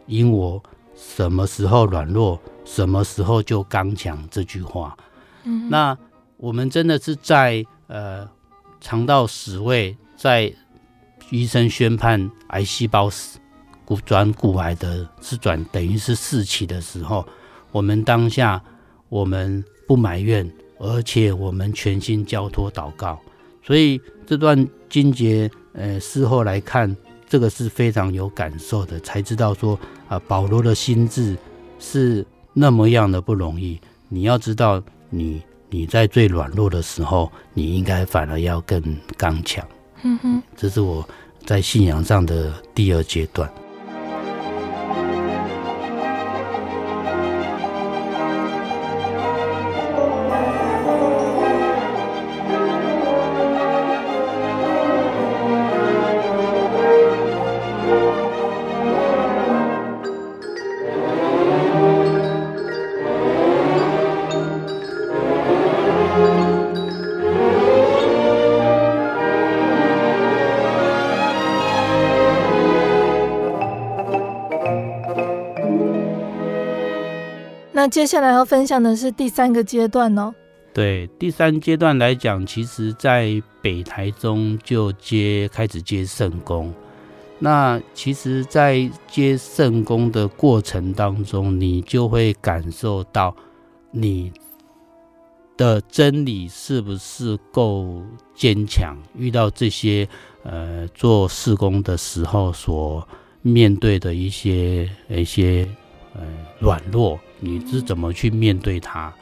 [0.06, 0.62] 因我
[0.96, 4.96] 什么时候软弱，什么时候就刚强这句话。
[5.46, 5.98] 嗯，那
[6.38, 8.30] 我们真的是在呃
[8.80, 10.54] 尝到死味，在
[11.32, 13.40] 医生宣判癌细胞死。
[13.86, 17.26] 骨转骨癌的是转等于是四期的时候，
[17.72, 18.62] 我们当下
[19.10, 23.20] 我们不埋怨，而且我们全心交托祷告。
[23.62, 26.96] 所以这段经节，呃，事后来看，
[27.28, 31.38] 这个是非常有感受的，才知道说啊，保罗的心智
[31.80, 33.80] 是那么样的不容易。
[34.10, 38.82] 你要知道你，你你在最软弱的时候，你应该反而要更
[39.18, 39.68] 刚强。
[40.04, 41.08] 嗯哼，这是我
[41.46, 43.52] 在信仰上的第二阶段。
[77.94, 80.34] 接下来要分享的是第三个阶段哦。
[80.74, 86.74] 对，第三阶段来讲，其实在北台中就接开始接圣工。
[87.38, 93.36] 那其实，在接圣工的过程当中，你就会感受到
[93.92, 94.32] 你
[95.56, 98.02] 的真理是不是够
[98.34, 98.98] 坚强。
[99.16, 100.10] 遇到这些
[100.42, 103.08] 呃做事工的时候所
[103.44, 105.68] 面对的一些一些
[106.16, 106.22] 呃
[106.60, 107.20] 软弱。
[107.40, 109.14] 你是怎么去面对它？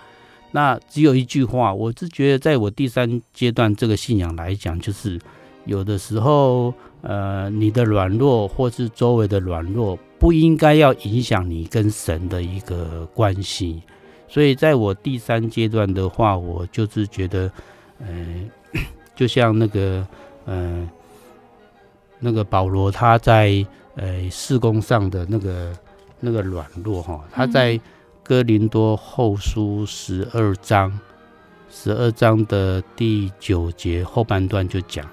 [0.52, 5.20] 那只有一句话，我是觉得，在我第三阶段这个信仰来讲，就是
[5.66, 13.82] 有的时候，呃，你的软弱或是周围的软弱，不应该要影响你跟神的一个关系。
[14.28, 17.52] 所以，在我第三阶段的话，我就是觉得，
[18.00, 18.08] 呃，
[19.16, 20.06] 就像那个，
[20.46, 20.90] 呃，
[22.20, 25.74] 那个保罗他在呃事工上的那个
[26.22, 27.78] 那个软弱哈，他在。
[28.24, 30.98] 哥林多后书十二章，
[31.70, 35.06] 十二章的第九节后半段就讲，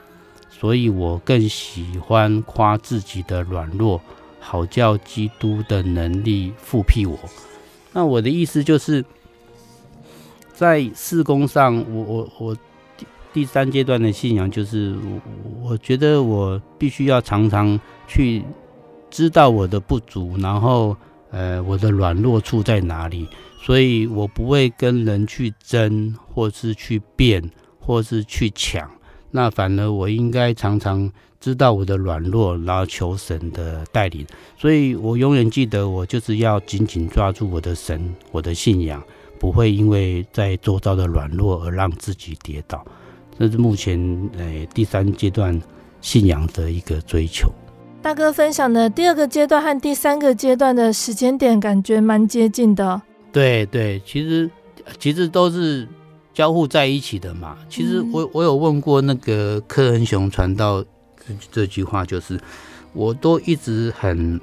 [0.51, 4.01] 所以我更喜欢夸自己的软弱，
[4.39, 7.19] 好叫基督的能力复辟我。
[7.93, 9.05] 那我的意思就是，
[10.53, 12.55] 在事工上，我我我
[12.97, 14.95] 第第三阶段的信仰就是，
[15.63, 18.45] 我觉得我必须要常常去
[19.11, 20.97] 知道我的不足，然后。
[21.31, 23.29] 呃，我的软弱处在哪里？
[23.61, 28.91] 所以我不会跟人去争，或是去辩，或是去抢。
[29.31, 34.27] 那反而我应该常常知道我的软弱，然后求神的带领。
[34.57, 39.03] 所以我永远记得，我就是要紧紧抓住我的神，我的信仰，
[39.39, 42.83] 不会因为在周遭的软弱而让自己跌倒。
[43.39, 44.01] 这是目前
[44.39, 45.61] 诶、第三阶段
[46.01, 47.53] 信仰的一个追求。
[48.01, 53.03] 大哥分享的第二个阶段和第三个阶段的时间点，感觉蛮接近的。
[53.33, 54.51] 对对，其实
[54.99, 55.87] 其实都是
[56.33, 57.59] 交互在一起的嘛。
[57.69, 60.83] 其实我我有问过那个柯恩雄传道
[61.27, 62.41] 这这句话，就是
[62.95, 64.41] 我都一直很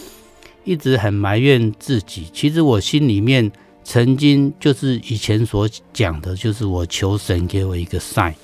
[0.64, 2.26] 一直很埋怨自己。
[2.32, 3.50] 其实我心里面
[3.84, 8.34] 曾经就是以前所讲的，就是我求神给我一个 sign。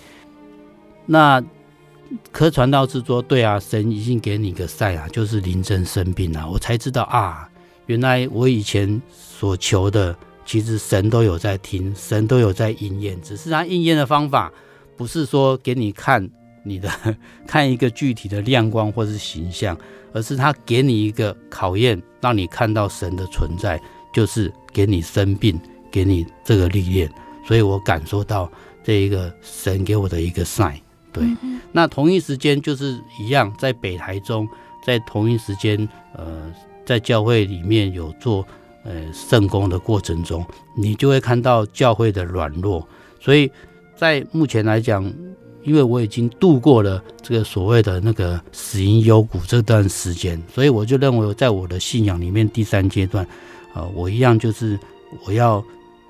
[1.07, 1.43] 那
[2.33, 7.49] 柯传道是说，对啊，神已经给你一个 sign 啊，就是林真生病了，我才知道啊，
[7.87, 14.53] 原来我以前所求的，其实神都有在听，神都有在应验，只是他应验的方法，
[14.97, 16.29] 不是说给你看
[16.65, 16.91] 你的
[17.47, 19.77] 看一个具体的亮光或是形象，
[20.13, 23.81] 而是他给你一个考验，让你看到神的存在，
[24.13, 25.61] 就是给你生病，
[25.91, 27.11] 给你这个历练，
[27.47, 28.51] 所以我感受到
[28.83, 30.79] 这一个神给我的一个 sign。
[31.15, 31.25] 对，
[31.71, 34.49] 那同一时间就是一样，在北台中，
[34.85, 36.53] 在同一时间，呃，
[36.85, 38.45] 在教会里面有做
[38.85, 40.45] 呃圣工的过程中，
[40.77, 42.85] 你就会看到教会的软弱。
[43.21, 43.49] 所以
[43.97, 45.05] 在目前来讲，
[45.63, 53.25] 因为我已经度过了这个所谓的那个死因幽谷这段时间，所以我就认为，在我的信仰里面，第三阶段，
[53.73, 54.77] 呃，我一样就是
[55.25, 55.65] 我要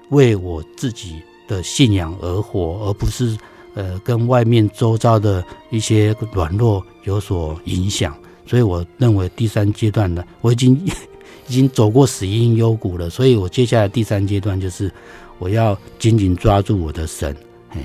[0.08, 3.36] 为我自己的信仰而活，而不是。
[3.74, 8.16] 呃，跟外面周遭的一些软弱有所影响，
[8.46, 10.74] 所以我认为第三阶段的我已经
[11.48, 14.90] 已经走过死荫幽谷了，所以我接下来第三阶段就是
[15.38, 17.36] 我要紧紧抓住我的神，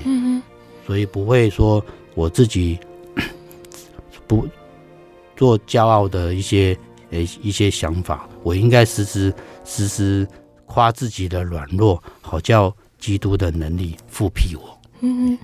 [0.04, 0.42] 嗯哼，
[0.86, 1.84] 所以不会说
[2.14, 2.78] 我自己
[4.26, 4.46] 不
[5.36, 6.76] 做骄傲的一些
[7.10, 9.34] 呃一些想法，我应该时时
[9.64, 10.28] 时时
[10.66, 14.79] 夸自己的软弱，好叫基督的能力复辟我。
[15.02, 15.38] 嗯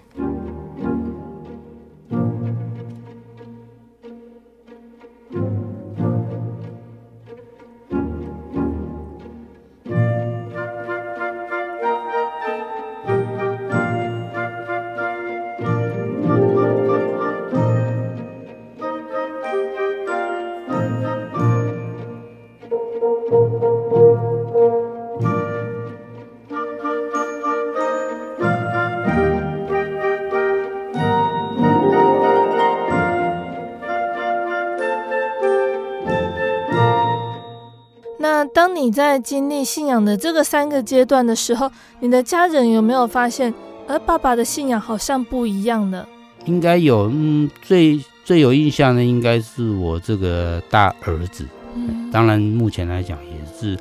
[38.86, 41.68] 你在经历信仰的这个三个阶段的时候，
[41.98, 43.52] 你的家人有没有发现，
[43.88, 46.06] 而爸爸的信仰好像不一样呢？
[46.44, 51.44] 应该有，嗯，最最有印象的应该是我这个大儿子。
[51.74, 53.76] 嗯，当然目前来讲也是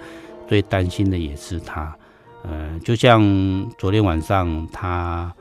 [0.48, 1.96] 最担心的也是他。
[2.42, 3.22] 呃，就像
[3.78, 5.32] 昨天晚上他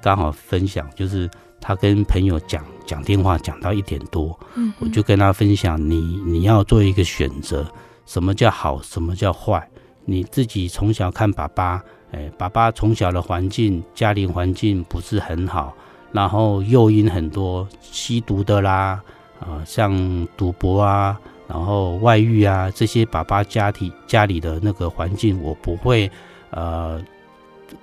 [0.00, 1.28] 刚好分享，就是
[1.60, 7.70] 他跟朋友讲讲电话讲到一点多，嗯，我就跟他分享，你你要做一个选择。
[8.08, 8.80] 什么叫好？
[8.80, 9.68] 什么叫坏？
[10.06, 15.74] 你自己从小看爸爸，哎，爸爸从小的环境、家庭环境不是很好，
[16.10, 18.98] 然后诱因很多，吸毒的啦，
[19.38, 26.10] 啊、呃，像赌博啊，然后外遇啊，这些爸爸家庭家里的那个环境，我不会，
[26.48, 26.98] 呃，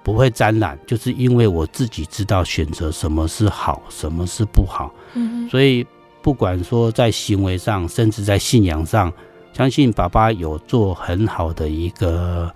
[0.01, 5.85] 不会沾染，就是因为我自己知道选择什么是好，什么是不好，嗯，所以
[6.23, 9.13] 不管说在行为上，甚至在信仰上。
[9.55, 12.53] 相信爸爸有做很好的一个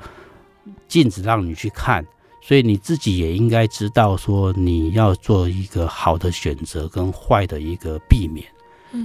[0.86, 2.06] 镜子让你去看，
[2.42, 8.46] 所以你自己也应该知道说你要做一个好的选择跟坏的一个避免。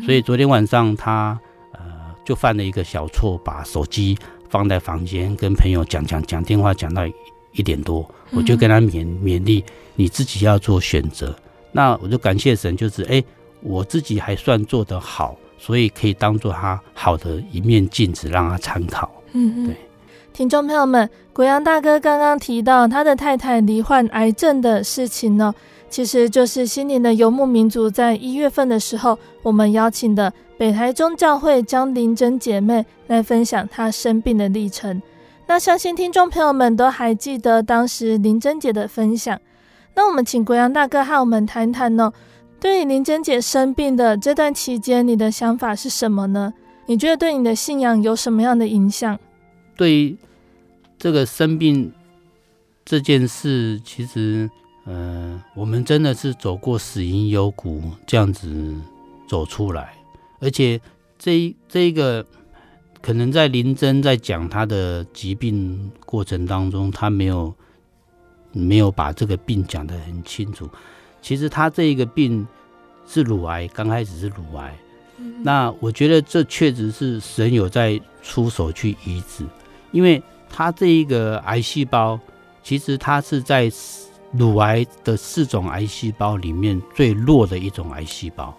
[0.05, 1.39] 所以昨天晚上他
[1.71, 1.81] 呃
[2.25, 4.19] 就犯了一个小错，把手机
[4.51, 7.07] 放在房间跟朋友讲讲讲电话讲到
[7.53, 9.65] 一点多，我就跟他勉勉励
[9.95, 11.33] 你自己要做选择。
[11.71, 13.23] 那我就感谢神，就是哎
[13.61, 15.37] 我自己还算做得好。
[15.59, 19.11] 所以可以当做他好的一面镜子，让他参考。
[19.33, 19.77] 嗯，对。
[20.33, 25.55] 听众朋友们，国阳大哥刚刚提到他的太太罹患癌症的事情呢，
[25.89, 35.01] 其实就是心灵的游牧民族在一月份的时候，我们邀请的北台中教会张玲珍姐妹来分享她生病的历程。
[35.47, 39.41] 那相信听众朋友们都还记得当时林珍姐的分享。
[39.95, 42.13] 那我们请国阳大哥和我们谈谈呢。
[42.65, 46.55] 对于玲珍姐生病的这段期间，你的想法是什么呢？
[46.87, 49.21] 你觉得对你的信仰有什么样的影响？
[49.77, 50.17] 对于
[50.99, 51.93] 这个生病
[52.83, 54.49] 这件事，其实，
[54.87, 58.75] 呃，我们真的是走过死因幽谷这样子
[59.29, 59.93] 走出来，
[60.41, 60.81] 而且
[61.19, 62.25] 这这一个
[63.03, 67.55] 可能在林珍在讲她的疾病过程当中，她没有
[68.53, 70.67] 没有把这个病讲得很清楚。
[71.25, 72.47] 其实他这一个病
[73.07, 74.77] 是乳癌，刚开始是乳癌。
[75.43, 79.47] 那我觉得这确实是神有在出手去医治，
[79.91, 82.21] 因为他这一个癌细胞，
[82.63, 83.73] 其实它是在
[84.33, 88.55] 乳癌的四种癌细胞里面最弱的一种癌细胞。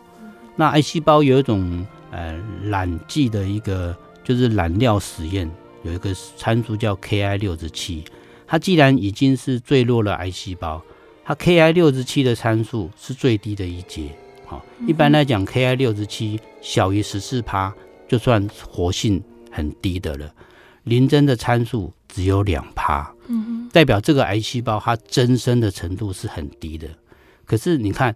[0.55, 5.47] 那癌细胞有一种呃染剂的一个就是染料实验，
[5.83, 8.03] 有一个参数叫 Ki 六十七，
[8.47, 10.81] 它既然已经是最弱的癌细胞，
[11.25, 14.15] 它 Ki 六十七的参数是最低的一阶。
[14.45, 17.73] 好，一般来讲，Ki 六十七小于十四趴，
[18.07, 19.21] 就算活性
[19.51, 20.31] 很低的了。
[20.83, 26.87] 林真的参数只有两趴，嗯，代表这个癌细胞它增生的程度是很低的。
[27.43, 28.15] 可是你看，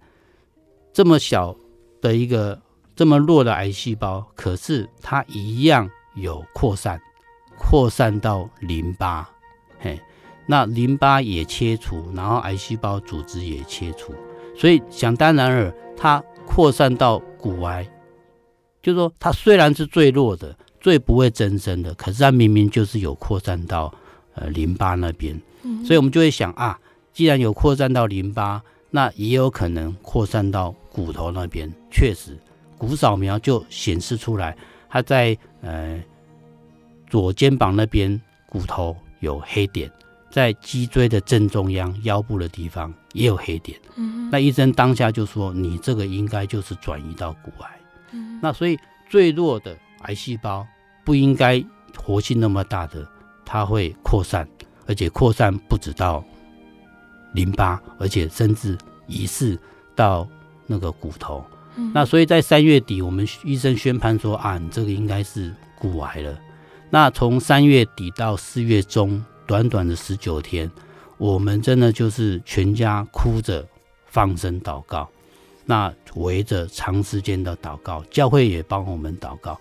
[0.93, 1.55] 这么小
[1.99, 2.61] 的一个
[2.95, 7.01] 这么弱的癌细胞，可是它一样有扩散，
[7.57, 9.29] 扩散到淋巴，嘿，
[10.51, 14.11] 那淋巴也切除，然后癌细胞组织也切除。
[14.57, 17.87] 所以想当然尔，它扩散到骨癌，
[18.81, 23.93] 就是说它虽然是最弱的、最不会增生的，可是它明明就是有扩散到
[24.33, 25.39] 呃淋巴那边。
[25.85, 26.79] 所以我们就会想啊，
[27.13, 31.71] 既然有扩散到淋巴，那也有可能扩散到骨头那边。
[31.91, 32.35] 确实，
[32.75, 34.57] 骨扫描就显示出来，
[34.89, 36.01] 它在呃
[37.07, 39.87] 左肩膀那边骨头有黑点。
[40.29, 47.79] 在脊椎的正中央腰部的地方也有黑点，嗯，那医生当下就说，你这个应该就是转移到骨癌，
[48.11, 48.77] 嗯，那所以
[49.09, 50.65] 最弱的癌细胞
[51.03, 51.63] 不应该
[51.97, 53.07] 活性那么大的，
[53.43, 54.47] 它会扩散，
[54.85, 56.23] 而且扩散不止到
[57.33, 58.77] 淋巴，而且甚至
[59.07, 59.59] 疑似
[59.95, 60.27] 到
[60.67, 61.43] 那个骨头，
[61.75, 66.39] 嗯，那所以在三月底我们医生宣判说啊，你这个应该是骨癌了，
[66.91, 69.25] 那从三月底到四月中。
[69.49, 70.69] 短短的十九天，
[71.17, 73.67] 我们真的就是全家哭着
[74.05, 75.09] 放声祷告，
[75.65, 79.59] 那围着长时间的祷告，教会也帮我们祷告。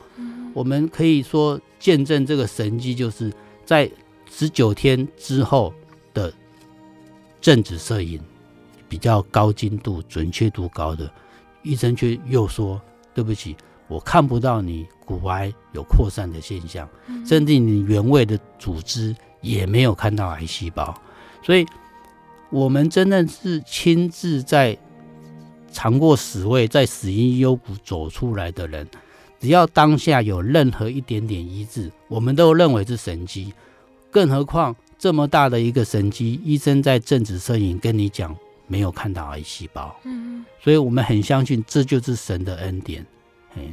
[0.52, 3.32] 我们可以说见证这个神迹，就是
[3.64, 3.90] 在
[4.30, 5.72] 十九天之后
[6.12, 6.30] 的
[7.40, 8.20] 正子摄影，
[8.90, 11.10] 比较高精度、准确度高的，
[11.62, 12.78] 医生却又说
[13.14, 13.56] ：“对不起，
[13.88, 16.86] 我看不到你骨癌有扩散的现象，
[17.24, 20.94] 甚至你原位的组织。”也没有看到癌细胞，
[21.42, 21.64] 所以
[22.50, 24.76] 我们真的是亲自在
[25.72, 28.88] 尝过死味，在死因幽谷走出来的人，
[29.38, 33.52] 只要当下有任何一点点医治，我们都认为是神迹。
[34.10, 38.34] 更何况这么大的一个神迹，医生在正子摄影跟你讲
[38.66, 43.06] 没有看到癌细胞，嗯，所以我们很相信这就是神的恩典，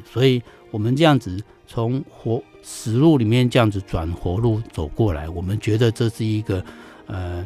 [0.06, 2.44] 所以我们这样子从活。
[2.68, 6.66] 死路里面这样子转活路走过来，我们觉得这是一个
[7.06, 7.46] 呃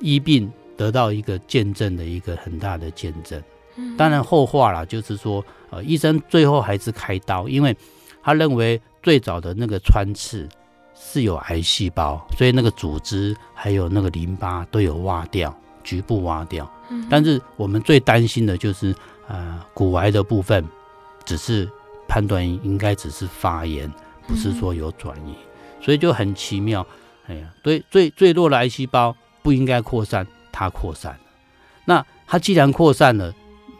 [0.00, 3.40] 医病得到一个见证的一个很大的见证。
[3.96, 7.74] 当然后话了，就是说呃医生最后还是开刀，因为
[8.20, 10.48] 他认为最早的那个穿刺
[10.92, 16.68] 是有癌细胞，所以那个组织还有那个淋巴都有挖掉，局部挖掉。
[17.08, 18.92] 但是我们最担心的就是
[19.28, 20.66] 呃骨癌的部分，
[21.24, 21.70] 只是。
[22.10, 23.88] 判断应该只是发炎，
[24.26, 25.32] 不是说有转移，
[25.80, 26.84] 所以就很奇妙。
[27.28, 31.20] 哎呀，对，最最弱的癌细胞不应该扩散，它扩散了。
[31.84, 33.32] 那它既然扩散了，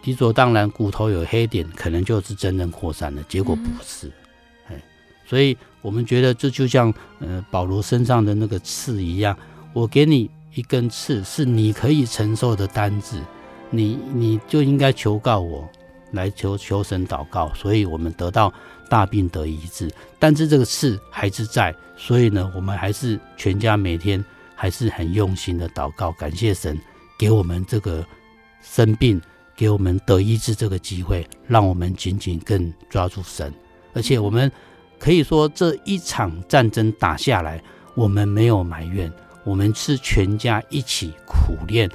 [0.05, 3.23] 理所当然骨头有黑点，可能就是真正扩散了。
[3.25, 4.13] 结果不是，
[4.69, 4.81] 哎，
[5.27, 9.37] 所以我们觉得这就像呃保罗身上的那个刺一样，
[9.73, 13.21] 我给你一根刺，是你可以承受的单子，
[13.71, 15.69] 你你就应该求告我。
[16.13, 18.53] 来求求神祷告，所以我们得到
[18.89, 26.79] 大病得医治，但是这个刺还是在，所以呢，我们还是全家每天还是很用心的祷告，感谢神
[27.19, 28.05] 给我们这个
[28.63, 29.21] 生病，
[29.55, 33.53] 给我们得医治这个机会，让我们紧紧更抓住神，
[33.95, 34.51] 而且我们
[34.99, 37.63] 可以说这一场战争打下来，
[37.95, 39.13] 我们没有埋怨，
[39.45, 41.89] 我们是全家一起苦练，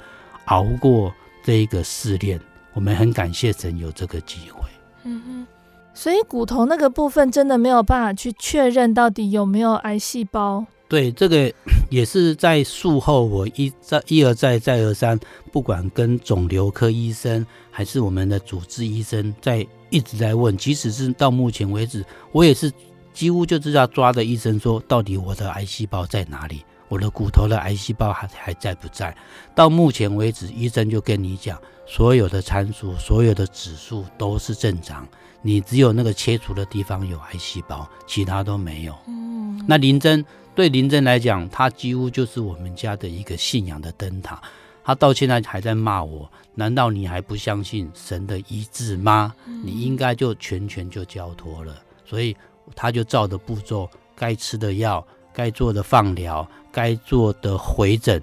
[0.46, 1.14] 熬过
[1.44, 2.40] 这一个试炼。
[2.76, 4.70] 我们很感谢神有这个机会，
[5.06, 5.48] 嗯哼，
[5.94, 10.64] 所以骨头那个部分真的没有办法去确认到底有没有癌细胞。
[10.88, 11.52] 对，这个
[11.90, 15.20] 也是在术后，我一再一而再再而三，
[15.52, 22.72] 不管跟肿瘤科医生还是我们的主治医生，在一直在问，即使是到目前为止，我也是
[23.14, 26.64] 几乎就知道抓的医生说，到底我的癌细胞在哪里？
[26.88, 29.16] 我的骨头的癌细胞还还在不在？
[29.56, 35.08] 到目前为止，医生就跟你讲，所有的参数、所有的指数都是正常，
[35.42, 38.96] 你只有那个切除的地方有癌细胞，其他都没有。
[39.08, 40.26] 嗯，那林真
[40.56, 44.42] 对林真来讲，他几乎就是我们家的一个信仰的灯塔。
[44.84, 49.34] 他到现在还在骂我，难道你还不相信神的医治吗？
[49.64, 51.76] 你应该就全权就交托了。
[52.06, 52.36] 所以
[52.76, 58.22] 他就照着步骤，该吃的药，该做的放疗，该做的回诊，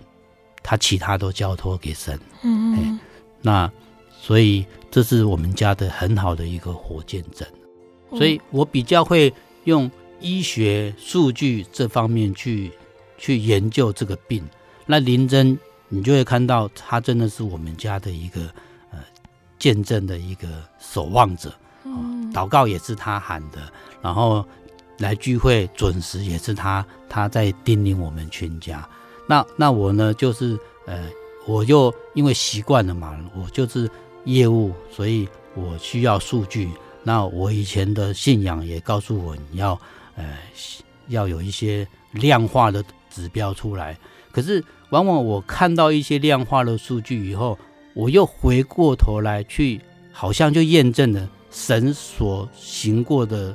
[0.63, 2.19] 他其他都交托给神。
[2.43, 3.01] 嗯嗯。
[3.43, 3.71] 那
[4.11, 7.47] 所以这是我们家的很好的一个活见证。
[8.17, 9.33] 所以我比较会
[9.65, 9.91] 用
[10.21, 12.73] 医学数据这方面去
[13.19, 14.43] 去研究这个病。
[14.87, 15.59] 那林真。
[15.95, 18.41] 你就会看到他真的是我们家的一个
[18.91, 18.99] 呃
[19.59, 20.49] 见证的一个
[20.81, 21.53] 守望者，
[21.85, 23.71] 嗯，祷告也是他喊的，
[24.01, 24.43] 然后
[25.01, 28.89] 来聚会准时也是他他在叮咛我们全家。
[29.29, 31.11] 那那我呢，就是呃，
[31.47, 33.91] 我就因为习惯了嘛，我就是
[34.25, 36.71] 业务，所以我需要数据。
[37.03, 39.79] 那我以前的信仰也告诉我，你要
[40.15, 40.39] 呃
[41.09, 43.99] 要有一些量化的指标出来。
[44.31, 47.59] 可是，往往我看到一些量化的数据以后，
[47.95, 49.81] 我又回过头来去，
[50.13, 53.55] 好像就验证了神所行过的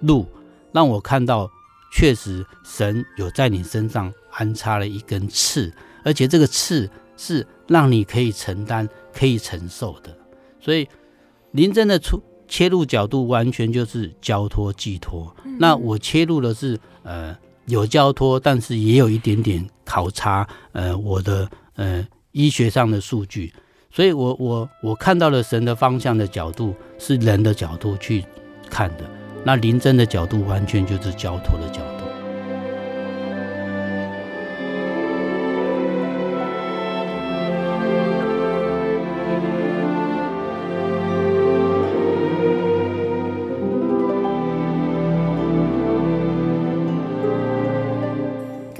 [0.00, 0.26] 路，
[0.72, 1.50] 让我看到，
[1.92, 5.70] 确实神有在你身上安插了一根刺，
[6.04, 10.16] 而且这个刺是让你可以承担、可以承受的。
[10.60, 10.88] 所以，
[11.52, 15.34] 林真的出切入角度完全就是交托、寄托。
[15.58, 17.36] 那我切入的是，呃。
[17.68, 23.52] 有交托，但是也有一点点考察，呃，我的呃医学上的数据，
[23.90, 28.24] 所以我我我看到了神的方向的角度是人的角度去
[28.70, 29.02] 看的，
[29.42, 31.95] 那林真的角度完全就是交托的角度。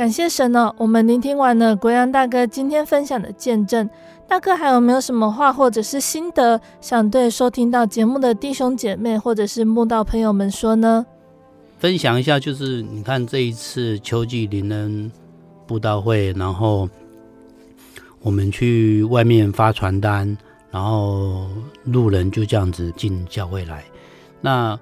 [0.07, 0.73] 感谢神哦！
[0.79, 3.91] 我们聆听完了国阳大哥今天分享的见证，
[4.29, 11.05] 大哥还有没有什么话或者是心得，想对收听到节目的弟兄姐妹或者是慕道朋友们说呢？
[11.81, 15.11] 分享一下，就是你看这一次秋季灵恩
[15.67, 16.89] 布道会，然后
[18.21, 20.39] 我们去外面发传单，
[20.71, 21.49] 然后
[21.83, 23.85] 路人就这样子进教会来。
[24.41, 24.79] 那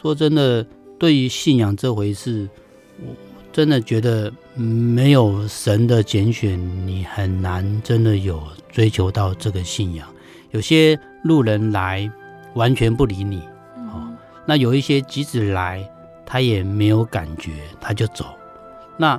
[0.00, 0.64] 说真的，
[0.96, 2.48] 对于信仰这回事，
[3.00, 3.06] 我
[3.52, 4.32] 真的觉得。
[4.60, 10.06] 没有神的拣选，你很难真的有追求到这个信仰。
[10.50, 12.10] 有些路人来
[12.54, 13.42] 完全不理你，
[13.76, 14.06] 哦，
[14.44, 15.82] 那有一些即使来
[16.26, 18.26] 他也没有感觉，他就走。
[18.98, 19.18] 那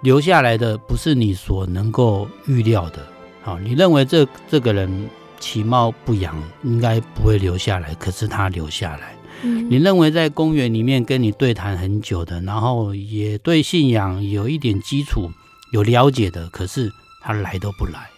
[0.00, 3.06] 留下来的不是你所能够预料的。
[3.42, 9.14] 好，你认为这这个人其貌不扬，应该不会留下来，可是他留下来。
[9.42, 15.30] 你认为在公园里面跟你对谈很久的，然后也对信仰有一点基础、
[15.72, 18.08] 有了解的，可是他来都不来。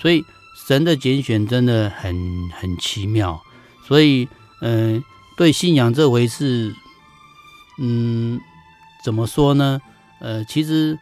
[0.00, 0.24] 所以
[0.66, 2.14] 神的拣选真的很
[2.50, 3.38] 很奇妙。
[3.86, 4.26] 所以，
[4.60, 5.04] 嗯、呃，
[5.36, 6.74] 对信仰这回事，
[7.78, 8.40] 嗯，
[9.04, 9.80] 怎么说呢？
[10.20, 10.98] 呃，其实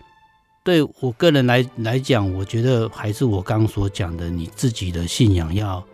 [0.64, 5.84] 对我个人来来讲，我觉得还是我刚所讲的，你自己的信仰要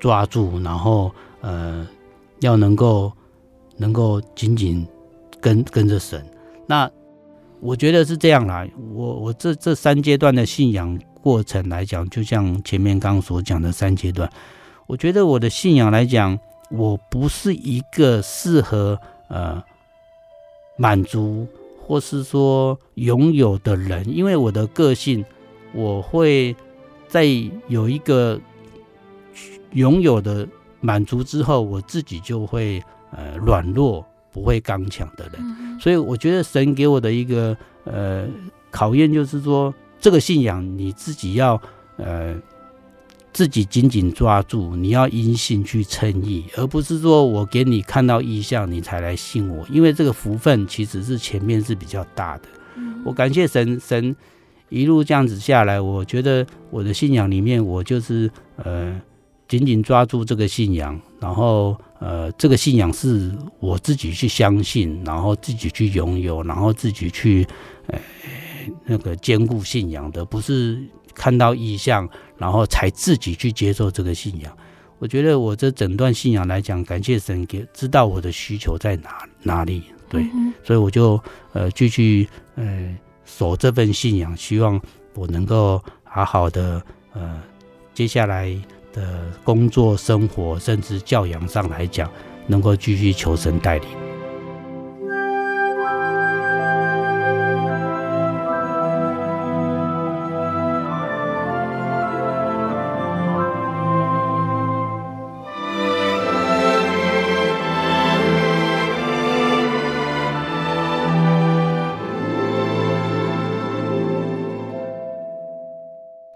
[0.00, 1.86] 抓住，然后，呃。
[2.40, 3.12] 要能够
[3.76, 4.86] 能够紧紧
[5.40, 6.22] 跟跟着神，
[6.66, 6.90] 那
[7.60, 8.66] 我觉得是这样啦。
[8.94, 14.30] 我我这这三阶段的信仰过程来讲，就像前面刚刚所讲的三阶段，
[14.86, 16.38] 我觉得我的信仰来讲，
[16.70, 19.62] 我不是一个适合呃
[20.76, 21.46] 满足
[21.86, 25.24] 或是说拥有的人，因为我的个性，
[25.74, 26.56] 我会
[27.08, 27.24] 在
[27.68, 28.40] 有一个
[29.72, 30.48] 拥有的。
[30.80, 35.34] 满足之后，我自己就会呃软弱，不会刚强的人。
[35.38, 35.78] 嗯。
[35.78, 38.26] 所以我觉得神给我的一个呃
[38.70, 41.60] 考验，就是说这个信仰你自己要
[41.96, 42.34] 呃
[43.32, 49.66] 自己紧紧抓住，你要因信去称义，而不是说我给你看到意象你才来信我。
[49.70, 52.44] 因为这个福分其实是前面是比较大的。
[52.76, 53.02] 嗯。
[53.04, 54.16] 我感谢神，神
[54.70, 59.00] 一路这样子下来，我觉得我的信仰里面，我就是呃。
[59.50, 67.44] 紧紧抓住这个信仰，然后呃，这个信仰是我自己去相信，然后自己去拥有，然后自己去
[67.88, 67.98] 呃
[68.86, 70.80] 那个坚固信仰的，不是
[71.16, 74.56] 看到意象，然后才自己去接受这个信仰。
[75.00, 81.20] 我觉得我这整段信仰来讲，感谢神给知道我的需求在哪哪里，对，嗯、所以我就
[81.54, 84.80] 呃继续呃守这份信仰，希望
[85.16, 86.80] 我能够好好的
[87.14, 87.42] 呃
[87.92, 88.56] 接下来。
[88.92, 92.10] 的工作生活，甚至教养上来讲，
[92.46, 93.88] 能够继续求神带领。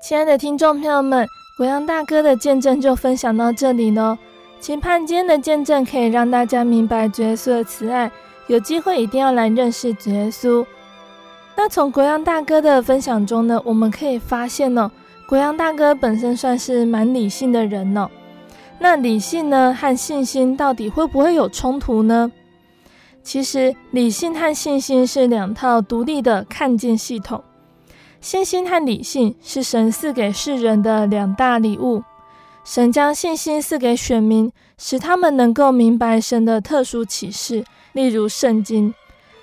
[0.00, 1.26] 亲爱的听众朋友们。
[1.56, 4.18] 国阳大哥的见证就分享到这里喽。
[4.58, 8.10] 期盼今天的见证可以让大家明白主耶稣的慈爱，
[8.48, 10.66] 有机会一定要来认识主耶稣。
[11.54, 14.90] 那从国阳大哥的分享中呢，我们可以发现呢，
[15.28, 18.10] 国阳大哥本身算是蛮理性的人呢。
[18.80, 22.32] 那理性呢和信心到底会不会有冲突呢？
[23.22, 27.40] 其实理性和信心是两套独立的看见系统。
[28.24, 32.02] 信心和理性是神赐给世人的两大礼物。
[32.64, 37.62] 神将信心赐给选民，使他们能够明白神的特殊启示，
[37.92, 38.94] 例如圣经。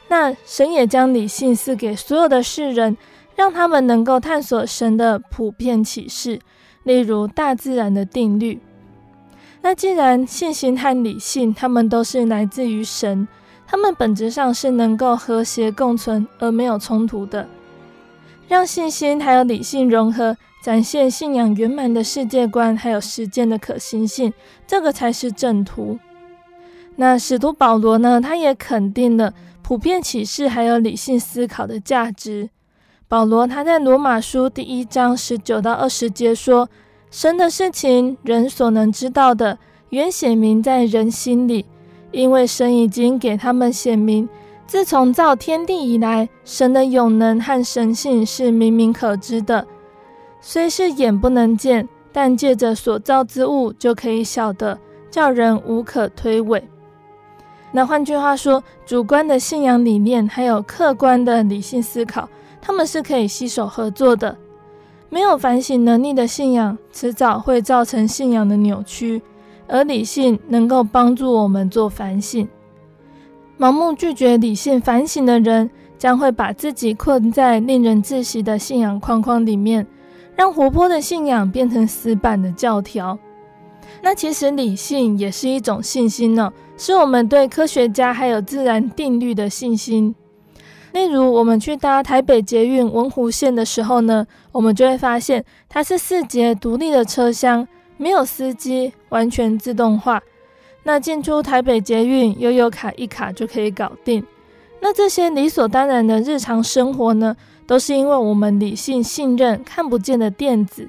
[0.07, 2.97] 那神也将理性赐给所有的世人，
[3.36, 6.39] 让他们能够探索神的普遍启示，
[6.82, 8.59] 例如大自然的定律。
[9.61, 13.27] 那既然信心和理性，他们都是来自于神，
[13.67, 17.47] 他们本质上是能够和谐共存而没有冲突的。
[18.52, 24.34] 让信心还有理性融合，展现信仰圆满的世界观，还有实践的可行性，
[24.68, 25.97] 这个才是正途。
[26.97, 28.20] 那使徒保罗呢？
[28.20, 32.49] 他也肯定了普遍启示还有理性思考的价值。
[33.08, 36.70] 保罗他在罗马书第一章十九到二十节说
[37.10, 39.60] ：“神的事情，人所能知道的，
[39.91, 41.66] 原显明在人心里，
[42.12, 44.28] 因为神已经给他们显明。”
[44.72, 49.67] 自从造天地以来，神的永能和神性是明明可知的，
[50.39, 56.63] 虽是眼不能见，但借着所造之物就可以晓得，叫人无可推诿。
[57.74, 62.30] 那换句话说，主观的信仰理念还有客观的理性思考，
[62.61, 64.38] 他们是可以携手合作的。
[65.09, 69.22] 没有反省能力的信仰，迟早会造成信仰的扭曲，
[69.67, 72.47] 而理性能够帮助我们做反省。
[73.62, 79.86] 盲目拒绝理性反省的人，将会把自己困在令人窒息的信仰框框里面，
[80.36, 83.20] 让活泼的信仰变成死板的教条。
[84.01, 90.16] 那其实理性也是一种信心呢，是我们对科学家还有自然定律的信心。
[90.93, 100.20] 例如，我们去搭台北捷运文湖线的时候呢，我们就会发现它是四节独立的车厢，没有司机，完全自动化。
[100.84, 104.23] 那进出台北捷运，悠游卡一卡就可以搞定。
[104.79, 107.36] 那这些理所当然的日常生活呢，
[107.67, 110.88] 都是因为我们理性信任看不见的电子。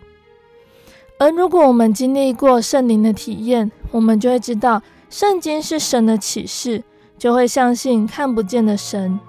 [1.18, 6.82] 而如果我们经历过圣灵的体验，我们就会知道，圣经是神的启示，
[7.18, 9.20] 就会相信看不见的神。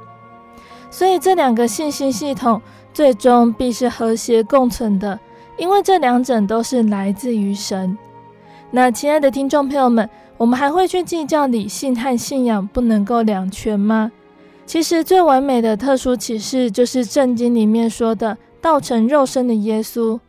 [0.89, 2.61] 所以这两个信心系统
[2.93, 5.19] 最终必是和谐共存的，
[5.57, 7.97] 因为这两者都是来自于神。
[8.71, 14.11] 那亲爱的听众朋友们，我们还会去计较理性和信仰不能够两全吗？
[14.65, 20.19] 其实最完美的特殊启示就是圣经里面说的道成肉身的耶稣。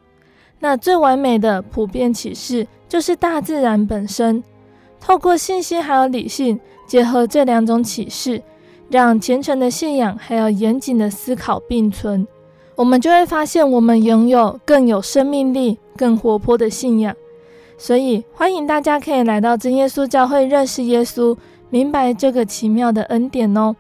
[0.59, 4.43] 那最完美的普遍启示就是大自然本身。
[5.01, 8.43] 透过信心还有理性结合这两种启示，
[8.89, 12.27] 让虔诚的信仰还有严谨的思考并存，
[12.75, 17.15] 我们就会发现我们拥有更有生命力、更活泼的信仰。
[17.85, 21.37] 所以，欢迎大家可以来到真耶稣教会认识耶稣，
[21.69, 23.77] 明白这个奇妙的恩典哦。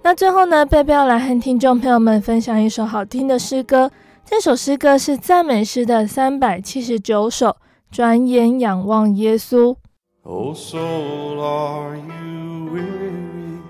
[0.00, 3.90] 那最后呢，贝贝要来和听众朋友们分享一首好听的诗歌。
[4.24, 7.54] 这首诗歌是赞美诗的三百七十九首，
[7.90, 9.76] 转眼仰望耶稣。
[10.22, 13.60] Oh soul, are you weary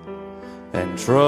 [0.73, 1.19] and troubled?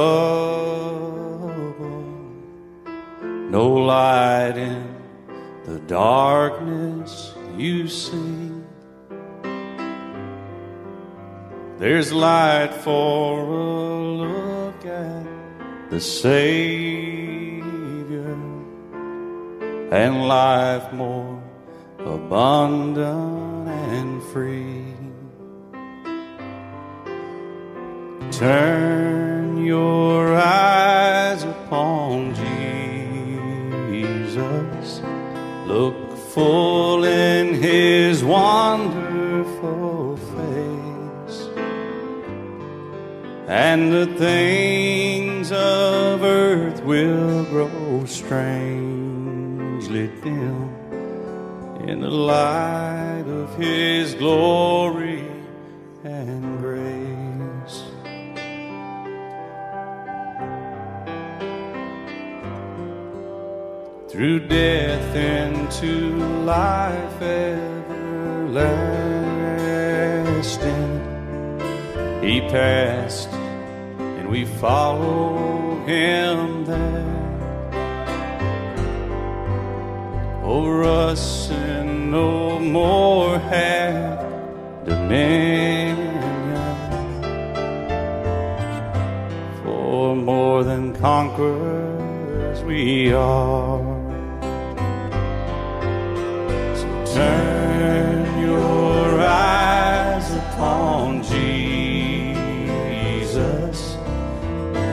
[3.51, 4.84] No light in
[5.64, 8.52] the darkness you see.
[11.78, 15.26] There's light for a look at
[15.90, 17.57] the Savior
[19.92, 21.42] and life more
[21.98, 24.84] abundant and free.
[28.30, 32.34] Turn your eyes upon
[33.94, 35.00] Jesus.
[35.66, 41.49] Look full in his wonderful face,
[43.49, 50.68] and the things of earth will grow strangely dim
[51.89, 55.26] in the light of his glory
[56.05, 56.45] and
[64.17, 67.83] Through death into life everlasting,
[72.23, 77.07] he passed, and we follow him there.
[80.43, 84.21] over us and no more have
[84.87, 85.99] dominion.
[89.62, 93.86] For more than conquerors we are.
[97.17, 101.57] Turn your eyes upon Jesus.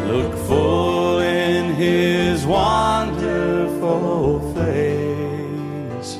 [0.08, 6.18] Look full in his wonderful face.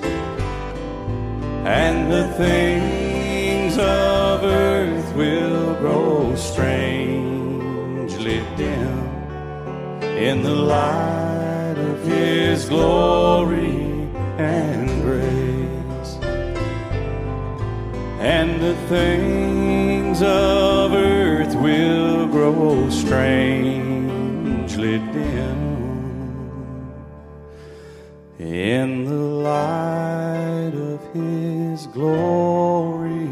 [1.64, 9.08] And the things of earth will grow strangely dim
[10.28, 15.43] in the light of his glory and grace.
[18.64, 25.84] The things of earth will grow strangely dim
[28.40, 33.28] in the light of his glory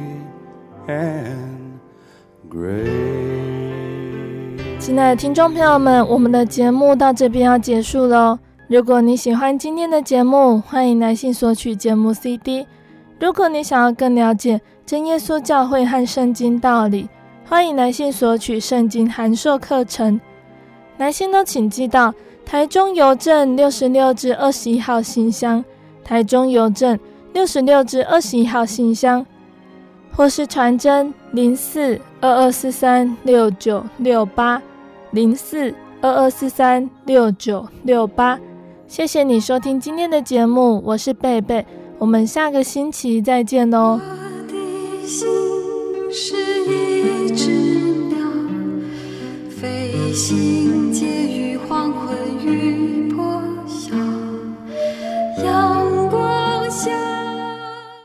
[0.90, 1.80] and
[2.50, 2.90] grace.
[4.80, 8.38] 亲爱的听众朋友们，我们的节目到这边要结束喽。
[8.68, 12.68] 如果你喜欢今天的节目，欢迎来信索取节目 CD。
[13.18, 14.60] 如果你想要更了解
[14.92, 17.08] 真耶稣教会和圣经道理，
[17.48, 20.20] 欢迎来信索取圣经函授课程。
[20.98, 22.14] 来信都请寄到
[22.46, 25.64] 台中邮政六十六至二十一号信箱，
[26.04, 27.00] 台中邮政
[27.32, 29.26] 六十六至二十一号信箱，
[30.14, 34.62] 或是传真零四二二四三六九六八
[35.12, 38.38] 零四二二四三六九六八。
[38.90, 41.66] 谢谢你收听今天的节目，我是贝贝，
[41.98, 43.98] 我们下个星期再见哦。
[45.08, 45.28] 心
[46.12, 46.36] 是
[46.66, 47.52] 一只
[48.10, 48.18] 鸟，
[49.50, 51.31] 飞行介于黄昏。